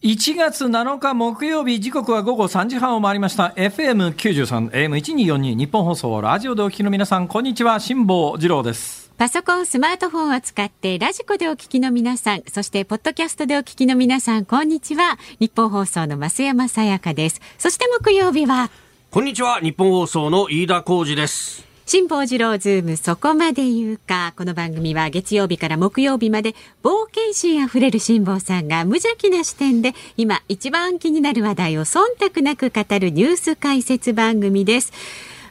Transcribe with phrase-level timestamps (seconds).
[0.00, 3.52] 1月7日木曜日時刻は午後3時半を回りました。
[3.56, 7.80] FM93 AM1242 日本放送ラジオでお聞きの皆さんこんにちは。
[7.80, 9.10] 辛坊治郎です。
[9.16, 15.18] パソコンスマートフォンを使ってラジコでお聞きの皆さんそしてポッドキャストでお聞きの皆さんこんにちは。
[15.40, 17.40] ニッポン放送の増山さやかです。
[17.58, 18.70] そして木曜日は
[19.10, 19.58] こんにちは。
[19.58, 24.34] ニッポン放送の飯田浩二です辛坊治郎ズームそこまで言うか。
[24.36, 34.92] この番組は月曜日から木曜日まで冒険心あふれる辛坊さんが無邪気な視点で今一番気になる話題を忖度なく語るニュース解説番組です。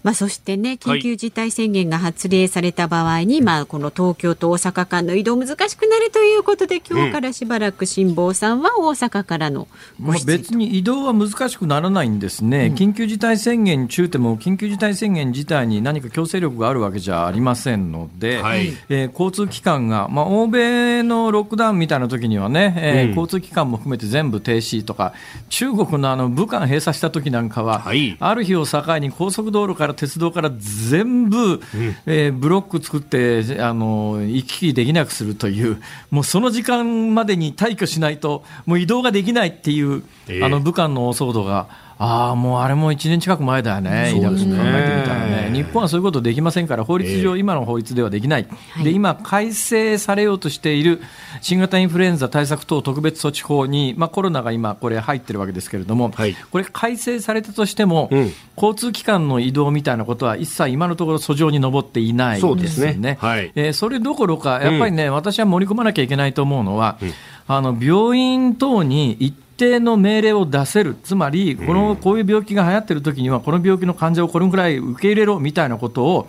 [0.04, 9.68] まあ、そしてね緊急事態宣言が発令された場合に、はい、まあ、この東京と大阪間の移動難しくなるということで今日からしばらく辛坊さんは大阪からの、
[10.00, 25.14] まあ、別に移動は難しくならないんですね、うん、緊急事態宣言中でも緊急事態宣言自体に何か強制力があるわけじゃありませんので、はい、えー、交通機関が、まあ、欧米のロックダウンみたいな時にはね、えー、うん、交通機関も含めて全部停止とか
[25.50, 31.62] 中国のあの武漢閉鎖した時なんかは、はい、ある日を境に高速道路から鉄道から全部、うん、
[32.06, 41.87] えー、ブロック作ってあの行き来できなくするという、もうその時間までに退去しないと、もう移動ができないっていう、えー、あの武漢の大騒動が。
[42.00, 44.56] ああ、もうあれも1年近く前だよね、そうですね。
[44.56, 51.02] 考えてみたらね、日本はそういうことできませんから、法律上、今の法律ではできない、えー、で今、改正されようとしている
[51.42, 62.94] 新型インフルエンザ対策等特別措置法に、まあ、コロナが今、これ、入ってるわけですけれども、はい、これ、改正されたとしても、うん、交通機関の移動みたいなことは一切今のところ、訴状に上っていないんですね。
[62.94, 63.18] そね。
[63.20, 67.14] はい、えー、それどころか、やっぱりね、うん、私は盛り込まなきゃいけないと思うのは、うん、
[67.48, 76.28] あの病院等に行って定の命令を出せる、つまり、このこういう病気が流行っているときには、この病気の患者をこれぐらい受け入れろみたいなことを、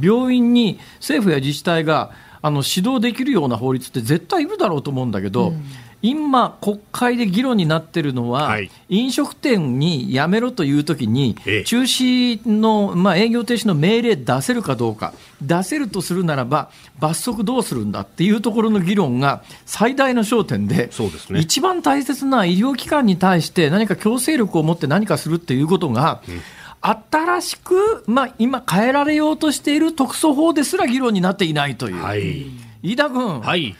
[0.00, 2.10] 病院に政府や自治体が
[2.42, 5.64] あの指導できるような法律って絶対いるだろうと思うんだけど、うん
[6.02, 11.34] 今、国会で議論になっているのは、はい、飲食店にやめろというときに、
[11.66, 15.12] 中止の、まあ、営業停止の命令出せるかどうか、
[15.42, 26.40] 出せるとするならば、罰則どうするんだっていうところの議論が最大の焦点で、そうですね、一番大切な医療機関に対して何か強制力を持って何かするっていうことが、うん。
[26.82, 32.02] 新しく、まあ、今変えられようとしている特措法ですら議論になっていないという。
[32.02, 32.46] はい、
[32.82, 33.76] 飯田君、はい、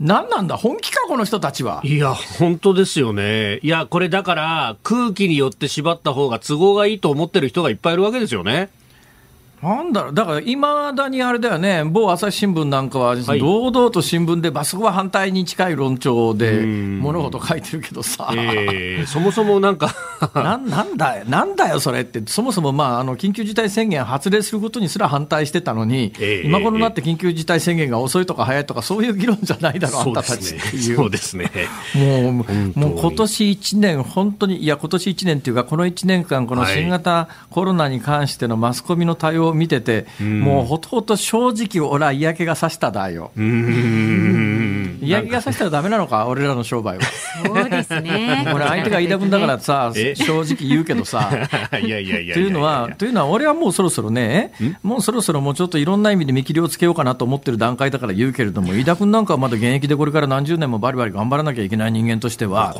[0.00, 1.80] 何なんだ、本気か、この人たちは。
[1.84, 3.58] いや、本当ですよね。
[3.62, 8.70] いや、これだから、空気によって縛った方が都合がいいと思ってる人がいっぱいいるわけですよね。
[9.62, 19.94] なんだろう、だからいまだにあれだよね、某朝日新聞なんかは、堂々と新聞で、あそこは反対に近い論調で物事書いてるけどさ、えー、そもそもなんか。
[20.34, 30.96] な、なんだよ、なんだよ、それって、そもそも、まあ、あの緊急事態宣言発令することにすら反対してたのに、えー、今頃になって緊急事態宣言が遅いとか早いとか、そういう議論じゃないだろう、あんたたちっていう。
[30.96, 31.50] そうですね。
[31.94, 43.32] もう、もう今年1年、本当に、いや、今年1年っていうか、この1年間、この新型コロナに関してのマスコミの対応を見てて、もうほとほと正直、俺は嫌気がさしただよ。
[43.36, 47.04] 嫌気がさしたらだめなのか、俺らの商売は。
[47.44, 48.46] そうですね。
[48.54, 51.30] 俺、相手が飯田君だからさ、正直言うけどさ。
[51.82, 62.74] いやいやいやというのは、というのは、俺はもうそろそろね、もうそろそろもうちょっといろんな意味で見切りをつけようかなと思ってる段階だから言うけれども、飯田君なんかはまだ現役でこれから何十年もバリバリ頑張らなきゃいけない人間としては、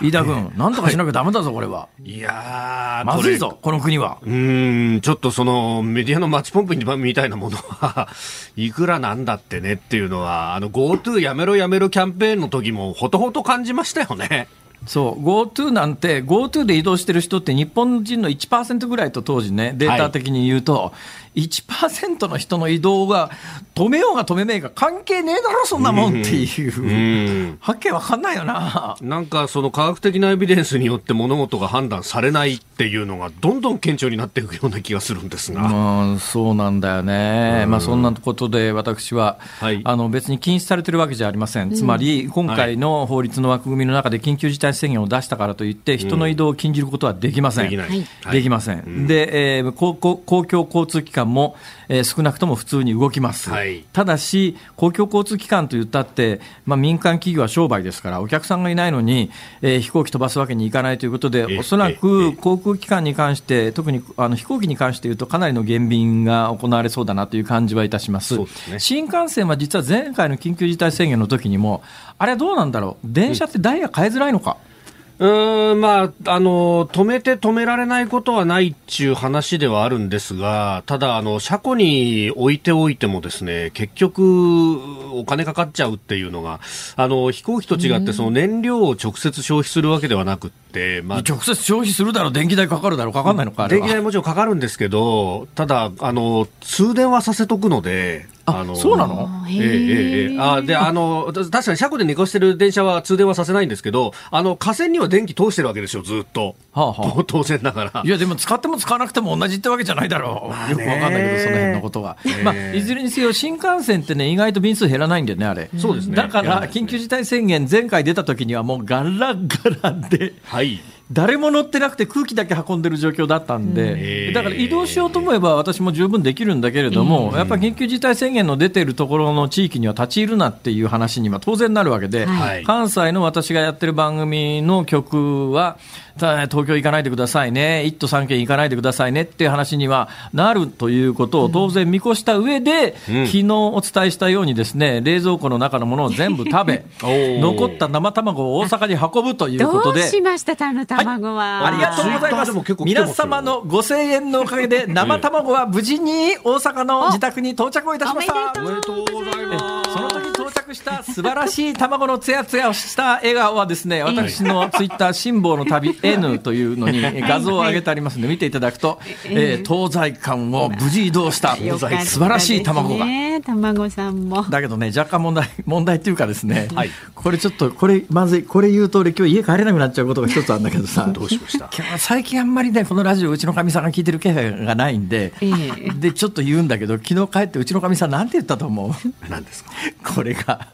[0.00, 1.88] 飯田君、なんとかしなきゃだめだぞ、これは。
[2.04, 4.18] いやまずいぞ、この国は。
[4.24, 8.08] うん、ちょっとそのメディアのマッチポンプみたいなものは
[8.56, 14.48] いくらなんだってねっていうのは、 あの GoTo やめろやめろキャンペーンの時もほとほと感じましたよね。
[14.84, 20.92] そう、GoTo なんて、GoTo で移動してる人って日本人の1%ぐらいと当時ね、データ的に言うと、
[21.34, 23.30] 1%の人の移動が
[23.74, 28.96] 止めようが止めめえが関係ねえだろ、そんなもんっていう、はっきり分かんないよな。
[29.00, 35.60] なんかその科学的なエビデンスによって物事が判断されないっていうのが、どんどん顕著になっていくような気がするんですが。
[35.68, 47.70] まあ、そうなんだよね、まあ、そんなことで私は、はい、あの別に禁止されてるわけじゃありません、つまり今回の法律の枠組みの中で緊急事態態宣言を出したからといって、人の移動を禁じることはできません。
[47.70, 49.06] できません。
[49.06, 51.56] で、えー、公公共交通機関も、
[51.88, 53.50] えー、少なくとも普通に動きます。
[53.50, 59.30] はい、ただし、公共交通機関といったって、まあ、民間企業は商売ですから、お客さんがいないのに、
[59.60, 68.34] えー、飛行機飛ばすわけにいかないということで、おそらく航空機関に関して、特にあの飛行機に関して言うと、かなりの減便が行われそうだなという感じはいたします。
[68.34, 71.82] すね、新幹線は実は前回の緊急事態宣言の時にも、
[72.18, 74.56] あれはどうなんだろう、電車ってダイヤ変えづらいのか？
[74.66, 74.71] うん
[75.18, 84.78] うんまあ、あの止めて止められないことはないっていう話ではあるんですが、ただ、あの車庫に置いておいてもですね結局、
[85.12, 86.60] お金かかっちゃうっていうのが、
[86.96, 99.28] あの飛行機と違って、その燃料を直接消費するわけではなくて、まあ、直接消費するだろう、電気代かかるだろう、かかんないのか、電気代もちろんかかるんですけど、ただ、あの通電はさせとくので、あのそうなの？
[99.48, 108.02] ええええあであの確かに車庫で寝かしてる電車は通電はさせないんですけどあの架線には電気通してるわけですよずっと、はあはあ、 当然ながら。
[108.04, 115.70] いやでも使っても使わなくても同じってわけじゃないだろう、まあ、よくわかんないけどその辺のことは、まあ、いずれにせよ新幹線ってね意外と便数減らないんだよねあれ。
[115.78, 116.16] そうですね。
[116.16, 120.80] だから緊急事態宣言前回出た時にはもうガラガラで、はい、
[121.12, 135.76] 誰も乗ってなくて空気だけ運んでる状況だったんで、だから移動しようと思えば私も十分できるんだけれども、やっぱり緊急事態宣言の出てるところの地域には立ち入るなっていう話には当然なるわけで、はい、関西の私がやってる番組の曲は、
[136.14, 150.00] 東京行かないでくださいね、1都3県行かないでくださいねっていう話にはなるということを当然見越した上で、うん、昨日お伝えしたようにですね、冷蔵庫の中のものを全部食べ、残った生卵を大阪に運ぶということで。
[150.00, 150.54] どうしました、
[151.04, 152.84] 卵は、はい、ありがとうございます。
[152.84, 158.52] 皆様の5000円のおかげで生卵は無事に大阪の自宅に到着をいたしました。
[158.60, 159.92] おめでとうございます。
[159.92, 173.06] その時到着した素晴らしい卵のつやつやをした笑顔はですね、私のツイッター辛抱の旅 N というのに画像を上げてありますので見ていただくと、えー、東西間を無事移動した素晴らしい卵が。
[173.40, 174.42] 卵さんも。
[174.44, 181.70] だけどね、若干問題、問題っていうかですね、はい、これちょっと、これ、まずい、これ言うと俺今日家帰れなくなっちゃうことが一つあるんだけどさ、 どうしました？
[181.98, 188.92] 最近あんまりね、このラジオうちのかみさんが聞いてる気配がないんで、えー、で、ちょっと言うんだけど、昨日帰ってうちのかみさんなんて言ったと思う。
[189.28, 189.70] 何ですか？
[190.14, 190.68] これが、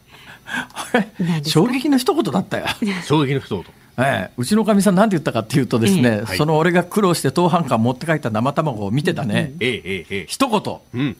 [1.44, 2.66] 衝撃の一言だったよ。
[3.04, 3.64] 衝撃の一言。
[4.00, 11.16] ええ、うちのかみさんなんて言ったかっていうとですね、その俺が苦労して当半館持って帰った生卵を見てたね、うん、ええええ、一言、うん、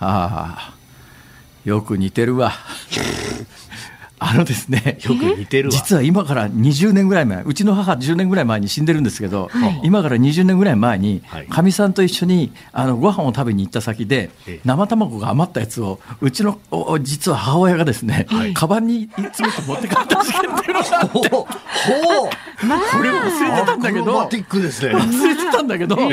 [0.00, 0.74] ああ
[1.64, 2.52] よく似てるわ。
[4.24, 14.30] あのですね、 よく似てる実は今から20年ぐらい前、うちの母10年ぐらい前に死んでるんですけど、はい、今から20年ぐらい前に、か、み、さんと一緒にあのご飯を食べに行った先で、
[14.64, 16.58] 生卵が余ったやつを、うちの
[17.02, 20.70] 実は母親がですね、はい、カバンに詰めて持って帰った事件って。
[20.70, 20.74] いう。
[20.74, 21.04] のがあ。
[21.04, 21.28] って。
[21.28, 21.48] ほ
[22.26, 26.08] うまあ、これ忘れてたんだけど、忘れてたんだけど、そ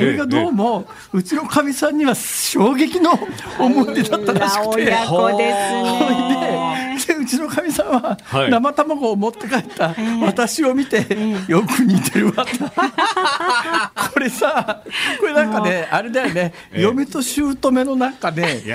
[0.00, 3.12] れがどうも、うちのかみさんには衝撃の
[3.58, 4.82] 思い出だったらしくて。
[4.82, 5.52] 親子で
[6.98, 7.23] すね。
[7.24, 8.18] うちのかみさんは、
[8.50, 10.98] 生卵を持って帰った私を見て、
[11.48, 12.44] よく似てるわ。
[14.12, 14.82] これさ、
[15.18, 18.74] これなんかね、あれだよね、嫁と姑のなんかね、根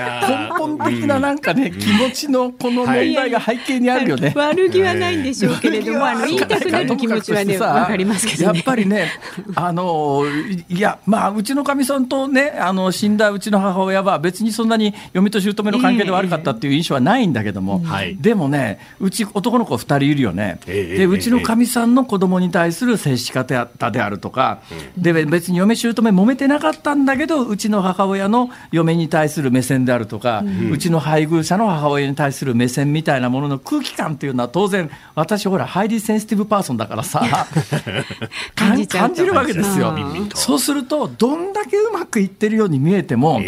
[0.58, 4.32] 本的ななんかね、気持ちのこの問題が背景にあるよね。
[4.34, 9.12] 悪気はないんでしょうけれども、あの言いたくなる気持ちはね、わかりますけど、ね、やっぱりね、
[9.54, 10.24] あの
[10.68, 24.62] いや、まあ、うちのかみさんとね、あの死んだうちの母親は、別にそんなに嫁と姑の関係で悪かったっていう印象はないんだけども、えー、でもね、うち男の子2人いるよね、えー、でうちのかみさんの子供に対する接し方であるとか、
[24.96, 37.20] で別に嫁姑揉めてなかったんだけど、うちの母親の嫁に対する目線であるとか、うちの配偶者の母親に対する目線みたいなものの空気感っていうのは、当然、私、ほら、 highly sensitive person だからさ、
[38.54, 39.94] 感じ感じるわけですよ。
[40.34, 43.40] そうすると、どんだけうまくいってるように見えても、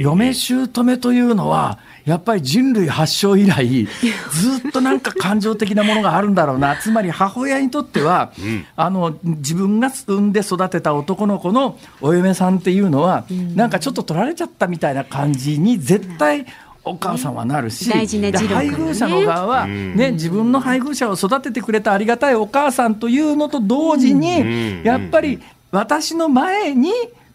[0.00, 3.86] 嫁姑というのは、やっぱり人類発祥以来、
[4.32, 16.46] ずっとなんか感情的なものがあるんだろうな、つまり母親にとっては、うん、あの自分が産んで育てた男の子のお嫁さんっていうのは、うん、なんかちょっと取られちゃったみたいな感じに、絶対、
[16.82, 25.40] お母さんはなるし、配偶者の側は、ね、自分の配偶者を育ててくれたありがたいお母さんというのと同時に、やっぱり
[25.70, 26.90] 私の前に、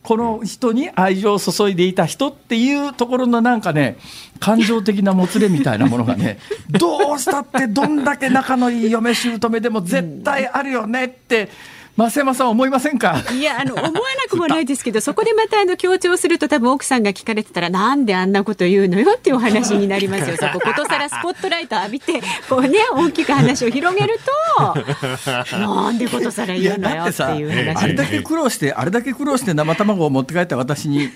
[0.05, 3.97] この人に愛情を注いでいた人っていうところのなんかね、
[4.39, 6.37] 感情的なもつれみたいなものがね、
[6.69, 11.49] どうしたってどんだけ仲のいい嫁姑でも絶対あるよねって、
[11.97, 13.23] 増山さん思いませんか？
[13.33, 13.99] いや、あの、思わな
[14.29, 20.35] くもないですけど、そこでまた、あの、強調すると多分奥さんが聞かれてたら、なんであんなこと言うのよっていうお話になりますよ。
[20.37, 24.19] そこ、ことさらスポットライト浴びて、こうね、大きく話を広げる
[24.51, 31.09] と、なんでことさら言うのよっていう話あれだけ苦労して、あれだけ苦労して生卵を持って帰った私に、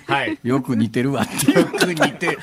[0.43, 1.59] よく似てるわっていう。
[1.59, 2.38] よく似て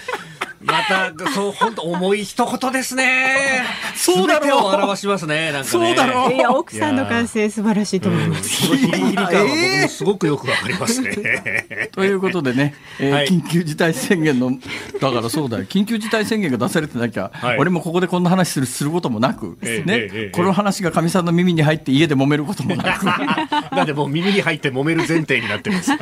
[0.66, 3.62] また、そう、本当重い一言ですね。
[3.94, 4.62] そうだろう。
[4.64, 5.46] を表しますね。
[5.46, 5.64] なんかね。
[5.64, 6.34] そうだろう。
[6.34, 8.66] いや、奥さんの感性素晴らしいと思います。
[8.66, 11.88] そのギリギリ感は僕もすごくよくわかりますね。
[11.92, 14.52] ということでね、えー緊急事態宣言の、
[15.00, 23.04] だからそうだよ、緊急事態宣言が出されてなきゃ、俺もここでこんな話するすることもなく、ね、この話がかみさんの耳に入って家で揉めることもなく。
[23.06, 25.92] だってもう耳に入って揉める前提になってます。
[25.94, 25.96] い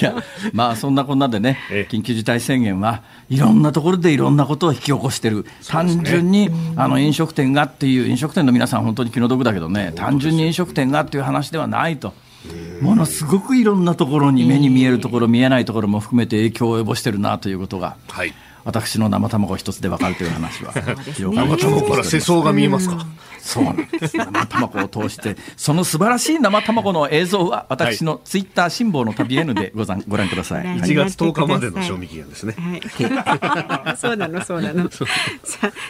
[0.00, 0.14] や、
[0.52, 1.58] まあそんなこんなでね、
[1.90, 12.14] 緊急事態宣言はいろんなところでいろんなことを引き起こしてる、単純に、あの飲食店がっていう、飲食店の皆さん、本当に気の毒だけどね、単純に飲食店がっていう話ではないと。
[12.80, 23.06] ものすごくいろんなところに目に見えるところ、見えないところも含めて影響を及ぼしてるなということが、はい、私の生卵一つで分かるという話は、生卵から世相が見えますか？
[23.42, 24.16] そうなんです。
[24.16, 30.64] 生卵を通して、その素晴らしい生卵の映像は、私のツイッター辛抱の旅 N でござんご覧ください。
[30.64, 32.54] 1月10日までの賞味期限ですね。
[32.56, 34.88] はい、そうなの、そうなの。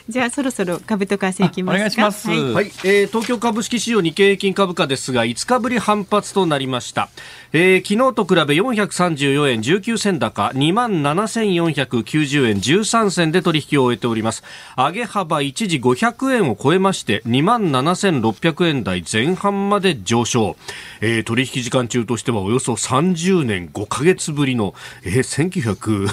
[0.08, 2.30] じゃあそろそろ株と為替いきますお願いします。
[2.30, 7.10] はい、はい、えー、東京株式市場日経平均株価ですが、5日ぶり反発となりました。
[7.54, 14.42] えー、昨日と比べ434円19銭高、2万7490円13銭で取引を終えております。
[14.74, 20.56] 上げ幅一時500円を超えまして、2万7600円台前半まで上昇、
[21.02, 26.08] えー、取引時間中としてはおよそ30年5か月ぶりの、えー、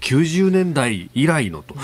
[0.00, 1.74] 1990年代以来のと、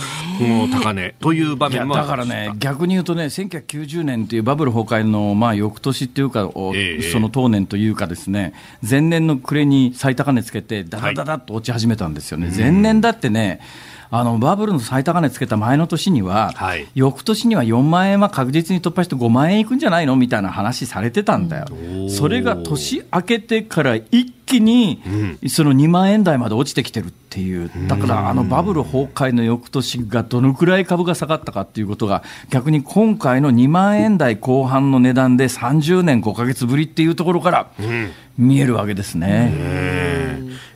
[0.81, 8.53] 高値という場面もだからね、逆に言うとね、1990年というバブル崩壊の、まあ、翌年っていうか、えー、その当年というかですね、
[8.89, 12.49] 前年の暮れに最高値つけて、だだだだっと落ち始めたんですよね。
[12.49, 13.61] はい、前年だってね、
[14.11, 21.67] あのバブルの最高値つけた前の年には、はい、翌年には4万円は確実に突破して5万円いくんじゃないのみたいな話されてたんだよ。
[22.09, 25.03] それが年明けてから一気に、
[25.49, 37.71] その2万円台まで落ちてきてるっていう、だからあのバブル崩壊の翌年がどのくらい株が下がったかっていうことが、逆に今回の2万円台後半の値段で30年5か月ぶりっていうところから
[38.39, 39.53] 見えるわけですね。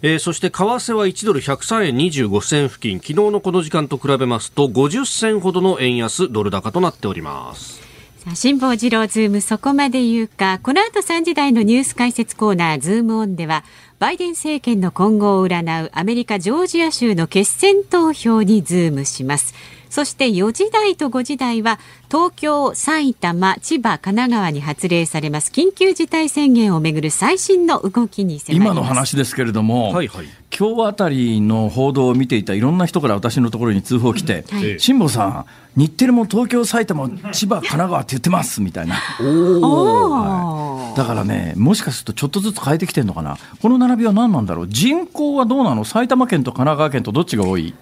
[0.02, 2.99] えー、そして為替は1ドル103円25銭付近。
[3.00, 7.80] 昨日のこの時間と比べますと50銭ほどの円安ドル高となっております。
[8.21, 10.59] さあ辛坊治郎ズームそこまで言うか。
[10.62, 13.64] この後3時台のニュース解説コーナーズームオンでは
[14.00, 19.52] バイデン政権の今後を占うアメリカジョージア州の決選投票にズームします。
[19.90, 21.78] そして4時台と5時台は
[22.11, 34.44] 東京、埼玉、千葉、神奈川に発令されます緊急事態宣言をめぐる最新の動きに今の話ですけれども、はいはい、今日あたりの報道を見ていたいろんな人から私のところに通報来て、
[34.78, 35.44] 辛、坊、さん、
[35.76, 38.94] 日テレも東京、埼玉、千葉、神奈川って言ってますみたいな。
[38.94, 47.75] はい、だからね、もしかするとちょっとずつ変えてきてるのかな、この並びは何なんだろう、人口はどうなの、埼玉県と神奈川県とどっちが多い？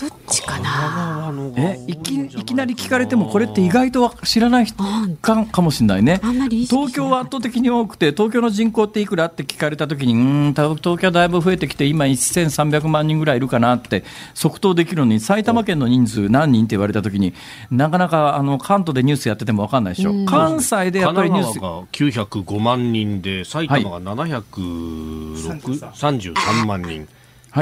[0.00, 1.32] どっちかな？
[1.56, 4.84] えいきいきなり聞かれてもこれって意外と知らない人
[5.20, 6.20] かかもしれないね。
[6.68, 17.34] 東京は圧倒的に多くて東京の人口っていくらって聞かれた時にうん東京はだいぶ増えてきて今1300万人ぐらいいるかなって即答できるのに埼玉県の人数何人って言われた時に
[17.70, 27.00] なかなかあの関東でニュースやってても分かんないでしょ、う関西でやっぱりニュースが905万人で埼玉が733万人。
[27.00, 27.08] はい、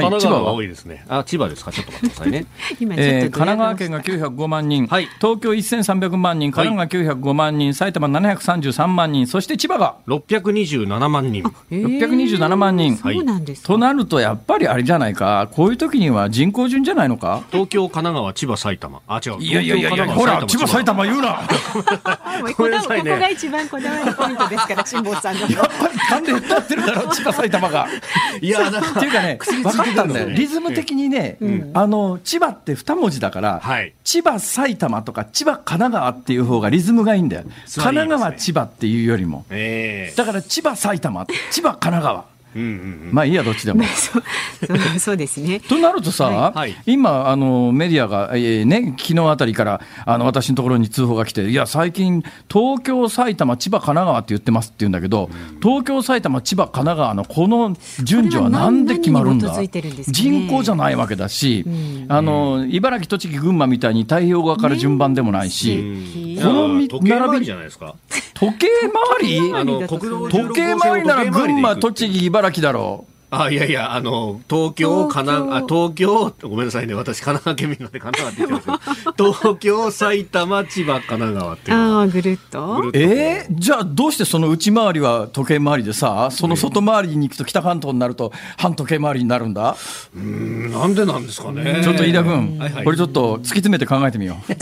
[0.01, 1.05] 神奈川が多いですね。
[1.09, 1.71] あ、千葉ですか？
[1.71, 2.45] ちょっと待ってくださいね。
[2.81, 11.43] えー、神奈川県が905万人、はい、東京1300万人、神奈川905万人、埼玉733万人、そして千葉が？627万人。
[11.71, 12.97] 627万人。
[12.97, 17.43] そうなんですとなると、やっぱりあれじゃないか、こういう時には人口順じゃないのか？
[17.51, 19.01] 東京、神奈川、千葉、埼玉。
[19.07, 19.37] あ、違う。
[19.41, 21.39] いやいやいやほら、千葉、埼玉言うな。
[22.47, 25.41] ここが一番こだわりポイントですから、辛坊さんの。
[25.41, 27.87] やっぱり勘で歌ってるだろ、千葉、埼玉が。
[28.41, 31.09] いや、っていうかね、かったんだよ、リズム的に。
[31.09, 42.36] ね、うん、あの千葉って2文字だから、はい、千葉、埼玉とか千葉、神奈川っていう方がリズムがいいんだよ、神奈川、千葉っていうよりも、えー、だから千葉、埼玉、千葉、神奈川。
[42.57, 43.83] うんうんうん、まあいいやどっちでも。
[43.95, 45.59] そうそうですね。
[45.69, 59.55] となるとさ、はい、今あのメディアが、えー、ね昨日あたりからあの私のところに通報が来ていや最近東京埼玉千葉神奈川って言ってますって言うんだけど、うん、東京埼玉千葉神奈川のこの順序はなんで決まるんだ？
[59.57, 59.69] ね、
[60.07, 66.67] 人口じゃないわけだし、うん、あの茨城栃木群馬みたいに太平洋側から順番でもないし、ね、この
[67.01, 67.95] 並びじゃないですか。
[68.33, 68.67] 時計
[69.19, 69.39] 回り？
[69.49, 73.16] 時計回りなら群馬栃木茨城茨城だろう。
[73.29, 82.89] あ、いやいや、あの、東京、神奈川、東京、ごめんなさいね、私、神奈川県民なんで神奈川って言ってますけど、 東京、埼玉、千葉、神奈川っていうああ、ぐるっと？
[82.93, 89.75] えー、じゃあ、どうしてその内回りは時計回りでさ、その外回りに行くと北関東になると、反時計回りになるんだ？
[90.15, 91.81] うん、なんでなんですかね。
[91.83, 94.53] ちょっと飯田君、はいはい、これちょっと突き詰めて考えてみよう。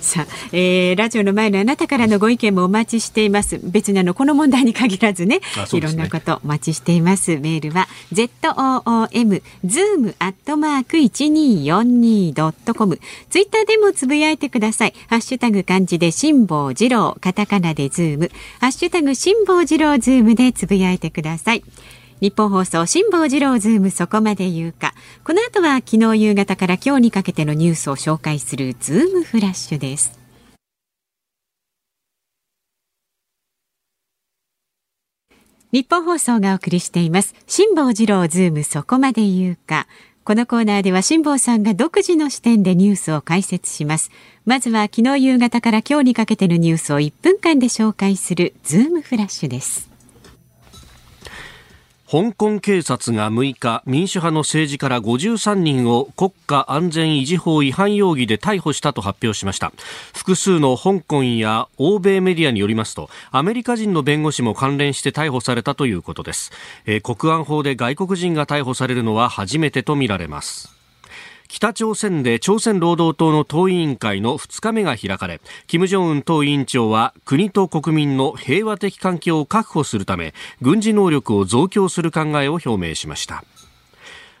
[0.00, 3.60] さあ、えー、ラジオの前のあなたからのご意見もお待ちしています。
[3.62, 7.38] 別にあの、この問題に限らずね、ねいろんなことお待ちしています。
[7.38, 13.00] メールは、zoom、zoom アットマーク 1242.com。
[13.28, 14.94] ツイッターでもつぶやいてください。
[15.08, 21.64] ハッシュタグ漢字で辛坊治郎、カタカナでズーム、ハッシュタグ辛坊治郎ズームでつぶやいてください。
[22.20, 30.18] ニッポン放送辛坊治郎ズームそこまで言うかこの後は昨日夕方から今日にかけてのニュースを紹介するズームフラッシュです
[35.72, 37.34] ニッポン放送がお送りしています。
[37.46, 39.86] 辛坊治郎ズームそこまで言うか。
[40.24, 44.10] このコーナーでは辛坊さんが独自の視点でニュースを解説します。
[44.44, 49.95] まずは昨日夕方から今日にかけてのニュースを1分間で紹介するズームフラッシュです。
[52.08, 59.72] 香港警察が6日民主派の政治家ら53人を国家安全維持法違反容疑で逮捕したと発表しました。
[60.14, 66.52] 複数の香港や欧米メディアによりますとアメリカ人の弁護士も関連して逮捕されたということです、
[66.84, 70.75] えー、国安法で外国人が逮捕されるのは初めてとみられます。
[71.48, 83.44] 北朝鮮で朝鮮労働党の党委員会の2日目が開かれ金正恩党委員長は国と国民の平和的環境を確保するため軍事能力を増強する考えを表明しました。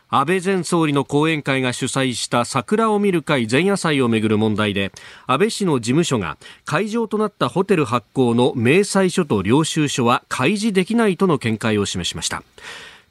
[0.08, 4.92] 安倍前総理の後援会が主催した桜を見る会前夜祭をめぐる問題で
[5.26, 12.44] 安倍氏の事務所が会場となったホテル発行の明細書と領収書は開示できないとの見解を示しました。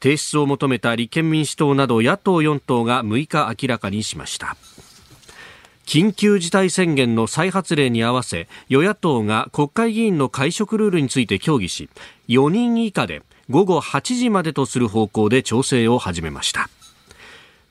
[0.06, 4.56] 提出を求めた立憲民主党など野党4党が6日明らかにしました。
[5.88, 11.90] 緊急事態宣言の再発令に合わせ与野党が国会議員の会食ルールについて協議し
[12.28, 16.70] 4人以下で午後8時までとする方向で調整を始めました。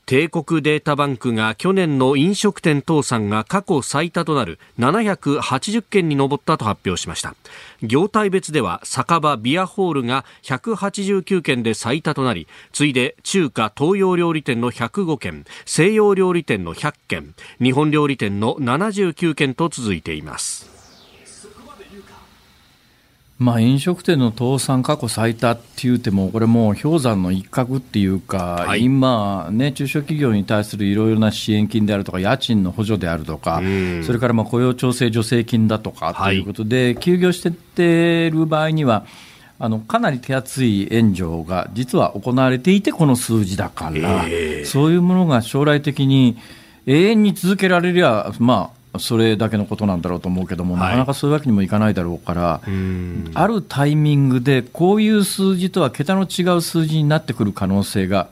[0.07, 7.35] 帝国データバンクが去年の飲食店倒産が過去最多となる780件に上ったと発表しました。
[7.83, 20.74] 業態別では酒場ビアホールが189件で最多となり次いで中華東洋料理店の105件西洋料理店の100件日本料理店の79件と続いています。
[23.45, 33.61] まあ、飲食店の倒産過去最多っていうても、これもう氷山の一角っていうか、はい、今、ね、中小企業に対するいろいろな支援金であるとか、家賃の補助であるとか、
[34.07, 39.05] それからまあ雇用調整助成金だとかということで、はい、休業してってる場合には、
[39.59, 46.39] あのかなり手厚い援助が実は行われていて、この数字だから、えー、そういうものが将来的に
[46.87, 52.61] 永遠に続けられりゃ、まあ、それだけのことなんだろうと思うけども、はい、なかなかそういうわけにもいかないだろうから、
[53.35, 58.29] あるタイミングで、こういう数字とは桁の違う数字になってくる可能性が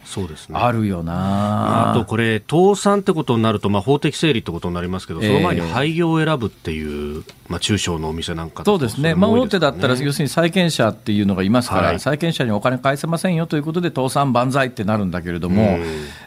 [0.52, 15.78] あるよな、ね、あとこれ、倒産ってことになると、まあ、法的整理ってことになりますけど、その前に廃業を選ぶっていう、まあ、中小のお店なんかそうですね、まあ、大手だったら、要するに債権者っていうのがいますから、はい、債権者にお金返せませんよということで、倒産万歳ってなるんだけれども、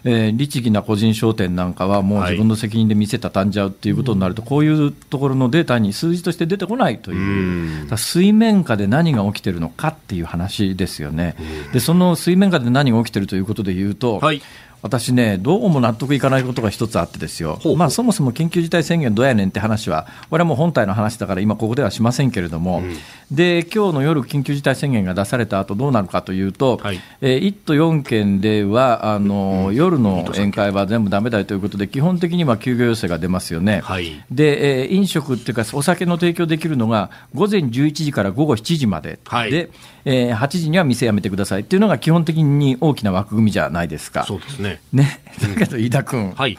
[0.03, 11.35] えー、律儀な個人商店なんかは、もう自分の責任で店畳んじゃうっていうことになると、こういうところのデータに数字として出てこないという、水面下で何が起きてるのかっていう話ですよね。
[11.73, 14.41] でその水面下で何が起きてるということでいうと、はい
[14.85, 22.95] 私ね、どうも納得いかないことが一つあってですよ、まあ、そもそも緊急事態宣言どうやねんって話は、これはもう本体の話だから、今、ここではしませんけれども、うん、
[23.35, 39.17] で今日の夜、緊急事態宣言が出された後どうなるかというと、はい、えー、1都4県ではあの、うん、夜の宴会は全部だめだということで、基本的には休業要請が出ますよね、はい、でえー、飲食っていうか、お酒の提供できるのが午前11時から午後7時まで。
[39.25, 39.71] はい、で
[40.05, 44.23] えー、8時には店辞めてくださいっていうのが基本的に大きな枠組みじゃないですか。
[44.23, 44.79] そうですね。
[44.93, 45.19] ね。
[45.41, 46.31] だけど、飯田君。
[46.35, 46.57] はい。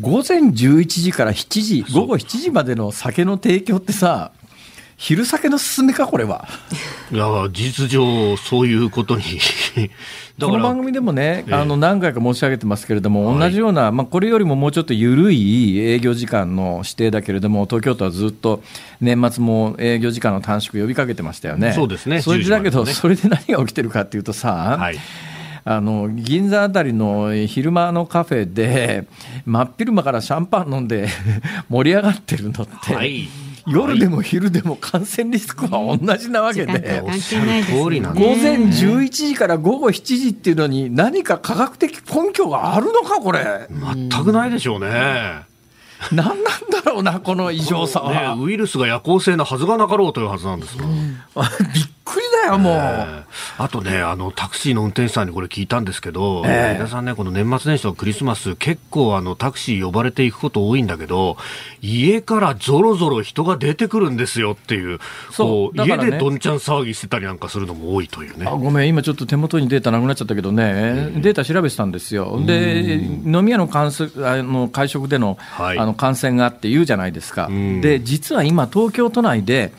[0.00, 4.32] 午前11時から7時、午後7時までの酒の提供ってさ、
[4.96, 6.46] 昼酒の勧めか、これは。
[7.10, 9.24] いや事実上、そういうことに。
[10.40, 18.62] この番組でもね、あの何回か申し上げてますけれども、同じような、まあ、これよりももうちょっと緩い営業時間の指定だけれども、東京都はずっと
[19.00, 21.72] 年末も営業時間の短縮呼びかけてましたよね。
[21.72, 22.20] そうですね。
[22.20, 24.98] それだけど、それで何が起きてるかっていうとさ、はい。
[25.66, 29.06] あの銀座あたりの昼間のカフェで、
[29.46, 31.08] 真っ昼間からシャンパン飲んで
[31.70, 33.28] 盛り上がってるのって、はい、
[33.66, 43.68] 夜でも昼でも感染リスクは同じなわけで、午前11時から午後7時っていうのに、何か科学的根拠があるのか、これ。
[43.70, 45.42] 全くないでしょうね。
[46.12, 50.84] 何なんだろうな、この異常さは、ね、ウイルスが夜行性なはずがなかろうというはずなんですが。
[50.84, 51.16] うん、
[51.72, 52.74] び っくりだよ、もう。
[52.74, 53.24] えー、
[53.58, 61.36] あとね、あの、タクシーの運転手さんにこれ聞いたんですけど、えー、皆さんね、この年末年始とクリスマス、結構あの、タクシー呼ばれていくこと多いんだけど、
[61.80, 64.98] 家からぞろぞろ人が出てくるんですよっていう、
[65.30, 68.46] そう、ね、家でどんちゃん騒ぎしてたりなんかするのも多いというね。
[68.46, 72.40] ごめん、今ちょっと手元にデータなくなっちゃったけどね、データ調べてたんですよ。
[72.44, 77.48] で、飲み屋の関すあの会食での,、はい、あの感染があって言うじゃないですか。
[77.80, 79.72] で、実は今、東京都内で、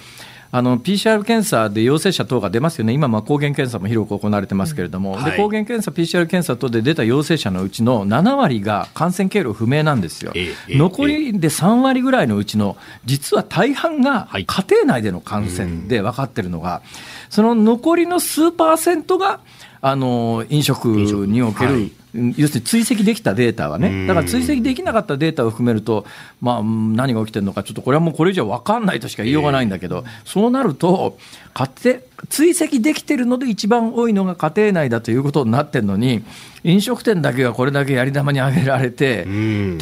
[0.57, 5.17] あの PCR 検査で陽性者等が出ますよね、今、抗原検査も広く行われてますけれども、うん。
[5.17, 10.31] はい、で抗原検査、PCR 検査等で出た陽性者のうちの7割が感染経路不明なんですよ、
[10.69, 16.81] 残りで3割ぐらいのうちの、実は大半が家庭内での感染で分かってるのが、
[17.29, 19.41] その残りの数パーセントが、
[19.81, 21.91] あの飲食における、
[22.38, 26.06] 要するに追跡できたデータはね、だから追跡できなかったデータを含めると、
[26.41, 31.17] まあ、何が起きてるのか、ちょっとこれはもうこれ以上分かんないとしか言いようがないんだけど、そうなると、
[31.54, 31.97] 家庭
[32.30, 36.23] 追跡できてるので、一番多いのが家庭内だということになってるのに、
[36.63, 39.30] 飲食店だけがこれだけやり玉に挙げられて、って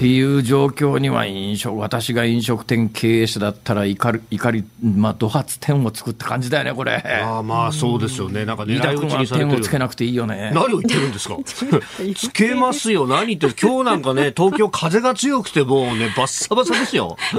[0.06, 7.02] いう状況には飲食、私が飲食店経営者だったら怒り、怒りまあ、怒発点を作った感じだよね、これ。
[7.24, 9.50] あまあそうですよね、なんか狙い撃ちにされてる。
[9.52, 10.52] 点をつけなくていいよね。
[10.54, 11.38] 何を言ってるんですか？
[12.30, 17.18] つけますよ、 何言ってる、今日なんかね、 東京、風が強くて、もうね、バッサバサですよ。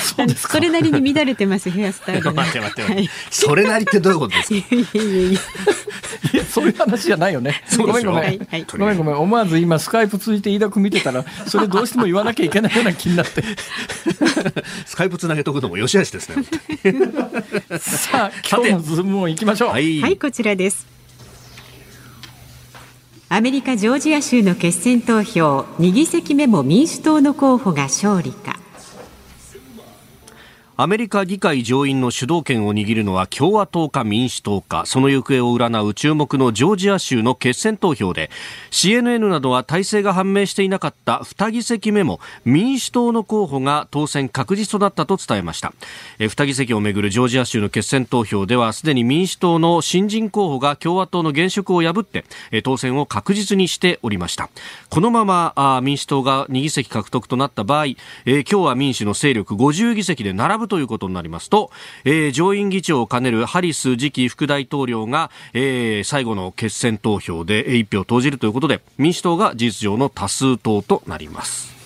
[0.00, 2.32] そうですそれなりに乱れてます、ヘアスタイル。
[2.32, 4.54] 待って待って待って、はい、それなりってどういうことですか？
[4.54, 7.62] いやいやいやそういう話じゃないよね。
[7.76, 8.22] ごめんごめん。
[8.22, 9.16] はいはい、ごめんごめん。
[9.16, 13.42] 思わず今スカイプ通じて飯田君見てたら、それどうしても言わなきゃいけないような気になって。
[14.86, 16.44] スカイプつなげとくのもよしあしですね。
[17.78, 19.68] さあ、今日のズームを行きましょう。
[19.70, 20.95] はい、はい、こちらです。
[23.28, 28.60] アメリカ・ジョージア州の決選投票2議席目も民主党の候補が勝利か。
[30.78, 38.28] アメリカ議会上院の主導権を握るのは共和党か民主党かその行方を占う注目のジョージア州の決選投票で
[38.70, 45.72] CNN などは体制が判明していなかった2議席目も民主党の候補が当選確実となったと伝えました。
[46.18, 52.26] 2議席をめぐるジョージア州の決選投票ではすでに民主党の新人候補が共和党の現職を破って
[52.64, 54.50] 当選を確実にしておりました。
[54.90, 57.86] このまま民主党が2議席獲得となった場合
[58.44, 61.70] 共和民主の勢力50議席で並ぶということになりますと、
[62.04, 71.76] えー、上院議長を兼ねるハリス次期副大統領が、えー、最後の決選投票で一票を投じるということで民主党が事実上の多数党となります。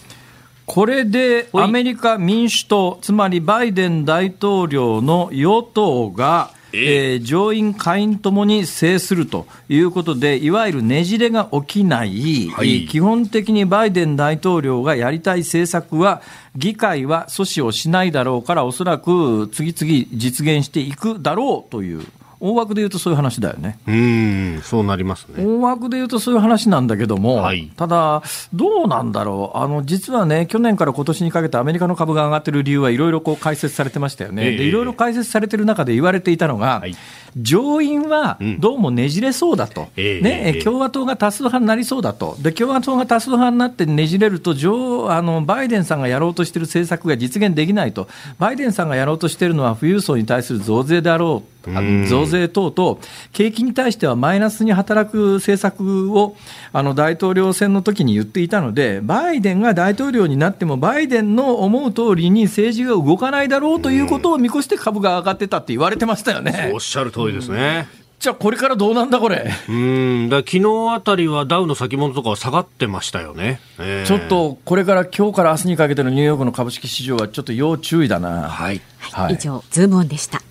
[0.72, 16.22] これでアメリカ民主党、つまりバイデン大統領の与党が、えー、上院、下院ともに制するということで、いわゆるねじれが起きない、はい、基本的にバイデン大統領がやりたい政策は、
[16.56, 22.04] 議会は阻止をしないだろうから、おそらく次々実現していくだろうという。
[22.40, 23.78] 大枠で言うとそういう話だよね。
[23.86, 25.44] うん、そうなりますね。
[25.44, 28.22] 大枠で言うとそういう話なんだけども、はい、ただ、
[28.54, 29.58] どうなんだろう。
[29.58, 34.46] あの、実はね、去年から今年にかけてアメリカの株が上がってる理由はいろいろこう解説されてましたよね。
[34.46, 36.94] えー、で、いろいろ解説されてる中で言われていたのが、はい
[37.36, 51.60] 上院はどうもねじれそうだと、うん、ね、共和党が多数派になりそうだと、で共和党が多数派になってねじれると上あの、バイデンさんがやろうとしている政策が実現できないと、バイデンさんがやろうとしているのは富裕層に対する増税であろう。
[52.08, 52.98] 増税等々、
[53.32, 56.34] 景気に対してはマイナスに働く政策を
[56.72, 66.70] あの大統領選の時に言っていたので、バイデンが大統領になっても、バイデンの思う通りに政治が動かないだろうということを見越して株が上がってたって言われてましたよね。
[66.72, 67.88] おっしゃる通りですね。
[68.18, 69.50] じゃあ、これからどうなんだ、これ？
[69.68, 78.50] うんだ昨日あたりはダウの先物とかは下がってましたよね、えー、ちょっとこれから今日から明日にかけてのニューヨークの株式市場はちょっと要注意だな。
[78.50, 80.42] はい、はい、以上、ズームオンでした。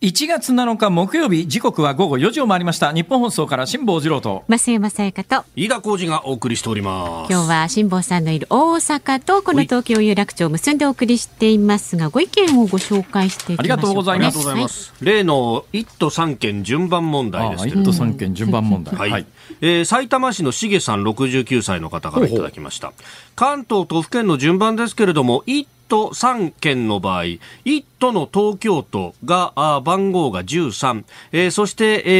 [0.00, 2.92] 1月7日木曜日時刻は午後4時を回りました。
[2.92, 4.44] 日本放送から辛坊治郎と。
[4.46, 5.44] 増山さやかと。
[5.56, 7.32] 飯田浩二がお送りしております。
[7.32, 14.92] 今日は辛坊さんのいる大阪とこの東京有楽町を結んでお送りしていますがご意見をご紹介していきましょう、ね、ありがとうございます。
[14.92, 19.26] はい、例の1都3県順番問題ですけど1都3県順番問題、はい、はい、
[19.62, 22.92] えー、埼玉市のしげさん69歳の方からいただきました。
[23.34, 32.10] 関東都府県の順番ですけれども1都3県の場合、1都の東京都が、あ番号が13、えー、そして、え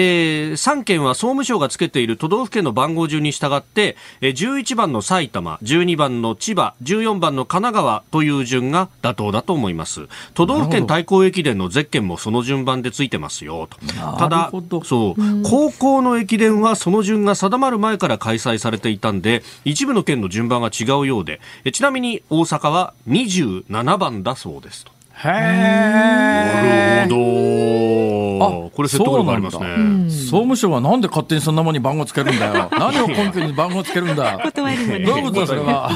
[0.51, 10.09] ー、3県は総務省がつけている都道府県の番号順に従って、えー、11番の埼玉、12番の千葉、14番の神奈川という順が妥当だと思います。
[10.35, 13.79] 都道府県対抗駅伝のゼッケンもその順番でついてますよと。
[14.19, 14.51] ただ、
[14.85, 24.98] そう、高校の駅伝はその順が定まる前から開催されていたんで、一部の県の順番が違うようで、えちなみに大阪は20 7番だそうですと。
[25.25, 27.07] へえ。
[27.09, 28.69] なるほど。
[28.79, 30.09] これ説得力ありますね。
[30.09, 32.69] 総務省はなんで勝手にそんなものに番号つけるんだよ。
[32.79, 34.39] 何を根拠に番号つけるんだ。
[34.45, 35.91] 断るどういうことだそれは？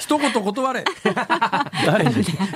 [0.00, 0.82] 一言断れ。
[1.86, 2.14] 誰に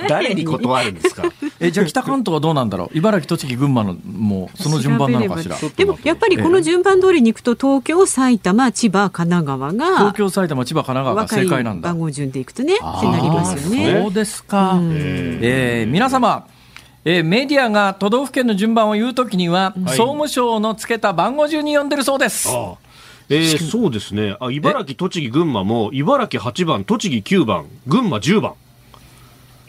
[0.09, 1.23] 誰に断るんですか？
[1.61, 2.97] えじゃあ北関東はどうなんだろう？
[2.97, 5.55] 茨城栃木群馬のもうその順番なのかしら。
[5.77, 11.87] でもやっぱりこの順番通りに行くと東京埼玉千葉神奈川が東京埼玉千葉神奈川が正解なんだ。
[11.89, 14.01] 番号順でいくとねってなりますよね。
[14.03, 14.77] そうですか。
[14.81, 16.47] えー、皆様。
[17.05, 22.49] えー、メディアが都道府県の順番を言うときには、はい、総務省のつけた番号順に読んでるそうです。
[22.49, 22.77] ああ
[23.29, 28.53] えー、そうですねあ茨城、栃木、群馬も茨城8番、栃木9番、群馬10番。